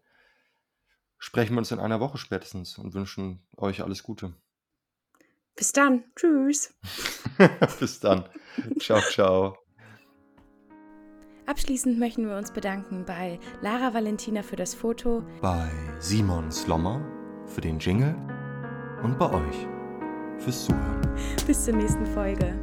[1.18, 4.36] sprechen wir uns in einer Woche spätestens und wünschen euch alles Gute.
[5.56, 6.04] Bis dann.
[6.16, 6.74] Tschüss.
[7.80, 8.26] Bis dann.
[8.80, 9.58] Ciao, ciao.
[11.46, 17.02] Abschließend möchten wir uns bedanken bei Lara Valentina für das Foto, Bei Simon Slommer
[17.46, 18.16] für den Jingle
[19.04, 19.68] und bei euch
[20.38, 21.02] fürs Zuhören.
[21.46, 22.58] Bis zur nächsten Folge.